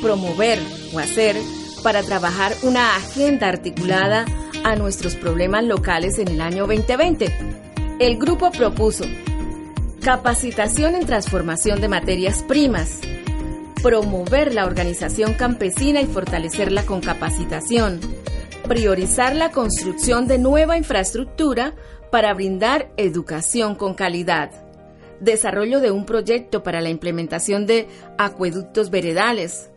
promover 0.00 0.58
o 0.92 0.98
hacer 0.98 1.36
para 1.82 2.02
trabajar 2.02 2.52
una 2.62 2.96
agenda 2.96 3.48
articulada 3.48 4.24
a 4.68 4.76
nuestros 4.76 5.16
problemas 5.16 5.64
locales 5.64 6.18
en 6.18 6.28
el 6.28 6.40
año 6.42 6.66
2020. 6.66 7.32
El 7.98 8.18
grupo 8.18 8.50
propuso 8.50 9.04
capacitación 10.02 10.94
en 10.94 11.06
transformación 11.06 11.80
de 11.80 11.88
materias 11.88 12.42
primas, 12.42 13.00
promover 13.82 14.52
la 14.52 14.66
organización 14.66 15.34
campesina 15.34 16.00
y 16.00 16.06
fortalecerla 16.06 16.84
con 16.84 17.00
capacitación, 17.00 17.98
priorizar 18.68 19.34
la 19.34 19.50
construcción 19.50 20.26
de 20.28 20.38
nueva 20.38 20.76
infraestructura 20.76 21.74
para 22.10 22.34
brindar 22.34 22.90
educación 22.96 23.74
con 23.74 23.94
calidad, 23.94 24.50
desarrollo 25.20 25.80
de 25.80 25.90
un 25.90 26.04
proyecto 26.04 26.62
para 26.62 26.80
la 26.80 26.90
implementación 26.90 27.66
de 27.66 27.88
acueductos 28.18 28.90
veredales, 28.90 29.70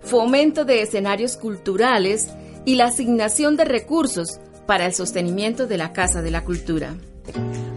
fomento 0.00 0.66
de 0.66 0.82
escenarios 0.82 1.36
culturales 1.36 2.28
y 2.64 2.76
la 2.76 2.86
asignación 2.86 3.56
de 3.56 3.64
recursos 3.64 4.40
para 4.66 4.86
el 4.86 4.94
sostenimiento 4.94 5.66
de 5.66 5.78
la 5.78 5.92
Casa 5.92 6.22
de 6.22 6.30
la 6.30 6.44
Cultura. 6.44 6.94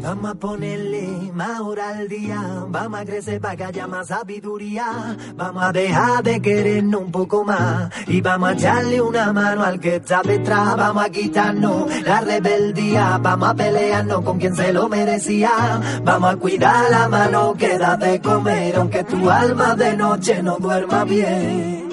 Vamos 0.01 0.31
a 0.31 0.35
ponerle 0.35 1.31
más 1.33 1.59
hora 1.61 1.89
al 1.89 2.07
día, 2.07 2.65
vamos 2.67 2.99
a 2.99 3.05
crecer 3.05 3.39
para 3.41 3.55
que 3.55 3.63
haya 3.63 3.87
más 3.87 4.07
sabiduría, 4.07 5.17
vamos 5.35 5.63
a 5.63 5.71
dejar 5.71 6.23
de 6.23 6.41
querernos 6.41 7.01
un 7.01 7.11
poco 7.11 7.43
más 7.43 7.89
y 8.07 8.21
vamos 8.21 8.49
a 8.49 8.53
echarle 8.53 9.01
una 9.01 9.31
mano 9.33 9.63
al 9.63 9.79
que 9.79 9.95
está 9.95 10.21
detrás, 10.21 10.75
vamos 10.75 11.03
a 11.03 11.09
quitarnos 11.09 12.01
la 12.03 12.21
rebeldía, 12.21 13.17
vamos 13.21 13.49
a 13.49 13.55
pelearnos 13.55 14.21
con 14.21 14.37
quien 14.37 14.55
se 14.55 14.71
lo 14.73 14.87
merecía, 14.89 15.81
vamos 16.03 16.33
a 16.33 16.37
cuidar 16.37 16.91
la 16.91 17.07
mano 17.07 17.53
que 17.53 17.77
da 17.77 17.95
de 17.97 18.21
comer, 18.21 18.75
aunque 18.75 19.03
tu 19.03 19.29
alma 19.29 19.75
de 19.75 19.95
noche 19.95 20.43
no 20.43 20.57
duerma 20.57 21.05
bien. 21.05 21.86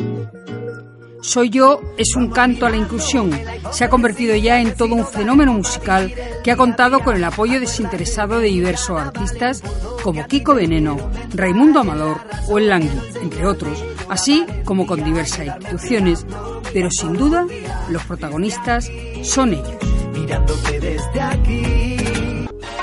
Soy 1.25 1.49
yo 1.49 1.81
es 1.97 2.17
un 2.17 2.29
canto 2.29 2.67
a 2.67 2.71
la 2.71 2.77
inclusión. 2.77 3.31
Se 3.73 3.85
ha 3.85 3.89
convertido 3.89 4.37
ya 4.37 4.61
en 4.61 4.75
todo 4.75 4.95
un 4.95 5.07
fenómeno 5.07 5.55
musical 5.55 6.15
que 6.45 6.51
ha 6.53 6.57
contado 6.57 7.01
con 7.01 7.17
el 7.17 7.25
apoyo 7.25 7.59
desinteresado 7.59 8.41
de 8.41 8.49
diversos 8.49 9.01
artistas 9.01 9.63
como 10.03 10.27
Kiko 10.27 10.55
Veneno, 10.55 10.99
Raimundo 11.33 11.81
Amador 11.81 12.21
o 12.47 12.59
El 12.59 12.69
Langui, 12.69 13.01
entre 13.23 13.47
otros, 13.47 13.83
así 14.11 14.45
como 14.67 14.87
con 14.87 15.03
diversas 15.03 15.47
instituciones. 15.47 16.27
Pero 16.75 16.91
sin 16.91 17.15
duda, 17.15 17.47
los 17.89 18.05
protagonistas 18.05 18.91
son 19.23 19.55
ellos. 19.55 19.77
Mirándote 20.13 20.79
desde 20.79 21.21
aquí, 21.23 21.97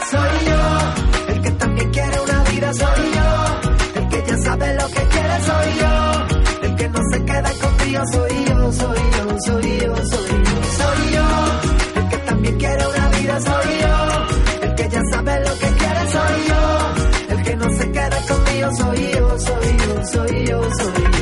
soy 0.10 0.30
yo, 0.48 1.34
el 1.34 1.42
que 1.44 1.52
también 1.52 1.92
quiere 1.92 2.20
una 2.20 2.44
vida, 2.46 2.74
soy 2.74 3.12
yo, 3.14 4.02
el 4.02 4.10
que 4.10 4.24
ya 4.28 4.38
sabe 4.40 4.76
lo 4.76 4.88
que 4.88 5.04
quiere, 5.04 5.42
soy 5.46 5.80
yo, 5.80 6.68
el 6.68 6.76
que 6.76 6.90
no 6.90 7.00
se 7.14 7.24
queda 7.24 7.71
soy 7.82 7.92
yo, 7.92 8.06
soy 8.06 8.46
yo, 8.48 8.72
soy 8.72 9.02
yo, 9.18 9.38
soy 9.40 9.80
yo, 9.82 9.96
soy 10.78 11.12
yo, 11.14 12.02
el 12.02 12.10
que 12.10 12.18
también 12.18 12.58
quiere 12.58 12.88
una 12.88 13.10
vida, 13.10 13.42
soy 13.42 13.80
yo, 13.82 14.66
el 14.66 14.76
que 14.76 14.90
ya 14.90 15.02
sabe 15.12 15.40
lo 15.46 15.54
que 15.54 15.68
quiere, 15.80 16.12
soy 16.12 16.48
yo, 16.48 17.36
el 17.36 17.44
que 17.44 17.56
no 17.56 17.70
se 17.78 17.92
queda 17.92 18.22
yo, 18.60 18.72
soy 18.76 19.12
yo, 19.12 19.40
soy 19.40 19.78
yo, 19.78 20.06
soy 20.06 20.46
yo, 20.46 20.62
soy 20.78 21.04
yo. 21.04 21.21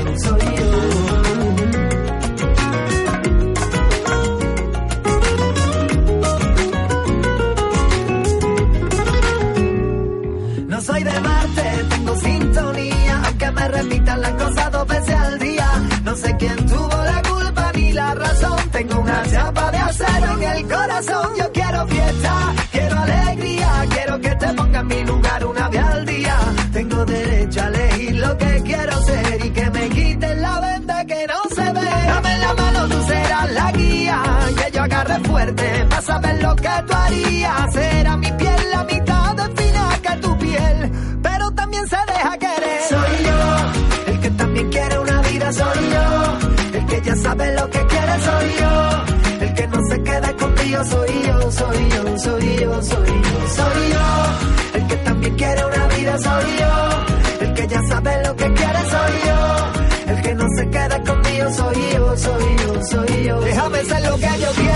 Saber 36.01 36.41
lo 36.41 36.55
que 36.55 36.69
tú 36.88 36.93
harías. 36.93 37.73
Será 37.73 38.17
mi 38.17 38.31
piel 38.31 38.71
la 38.71 38.83
mitad 38.83 39.35
de 39.35 39.62
fina 39.62 39.99
que 40.01 40.15
tu 40.21 40.38
piel, 40.38 40.91
pero 41.21 41.51
también 41.51 41.88
se 41.88 41.97
deja 41.97 42.38
querer. 42.38 42.81
Soy 42.89 43.25
yo, 43.25 44.12
el 44.12 44.19
que 44.19 44.29
también 44.31 44.69
quiere 44.69 44.99
una 44.99 45.21
vida, 45.21 45.53
soy 45.53 45.89
yo, 45.93 46.77
el 46.79 46.85
que 46.85 47.01
ya 47.01 47.15
sabe 47.15 47.53
lo 47.55 47.69
que 47.69 47.85
quiere, 47.85 48.19
soy 48.27 48.49
yo, 48.59 49.45
el 49.45 49.53
que 49.53 49.67
no 49.67 49.79
se 49.89 50.03
queda 50.03 50.33
contigo, 50.38 50.83
soy 50.85 51.23
yo, 51.27 51.51
soy 51.51 51.89
yo, 51.89 52.17
soy 52.17 52.57
yo, 52.57 52.81
soy 52.81 53.07
yo, 53.07 53.47
soy 53.57 53.91
yo, 53.93 54.79
el 54.79 54.88
que 54.88 54.95
también 54.97 55.35
quiere 55.35 55.65
una 55.65 55.88
vida, 55.88 56.17
soy 56.19 56.57
yo, 56.59 57.45
el 57.45 57.53
que 57.53 57.67
ya 57.67 57.81
sabe 57.89 58.23
lo 58.25 58.35
que 58.35 58.53
quiere, 58.53 58.79
soy 58.93 59.13
yo, 59.27 60.13
el 60.13 60.21
que 60.21 60.35
no 60.35 60.45
se 60.57 60.69
queda 60.69 61.03
contigo, 61.03 61.53
soy 61.53 61.75
yo, 61.93 62.17
soy 62.17 62.57
yo, 62.57 62.83
soy 62.85 63.23
yo. 63.25 63.41
Déjame 63.41 63.85
ser 63.85 64.01
lo 64.03 64.15
que 64.17 64.39
yo 64.41 64.51
quiera, 64.51 64.68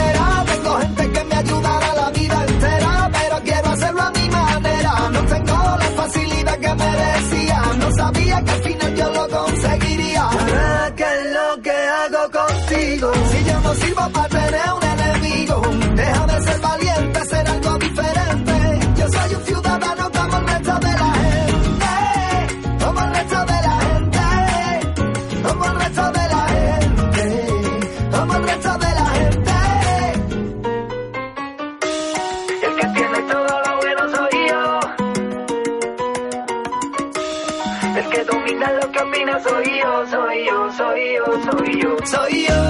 yo, 39.84 40.08
soy 40.08 41.16
yo. 41.16 41.24
Todo 41.26 41.34
lo 41.36 41.38
bueno 41.38 41.52
soy 41.52 41.82
yo. 41.82 41.98
Soy 42.06 42.48
yo. 42.48 42.63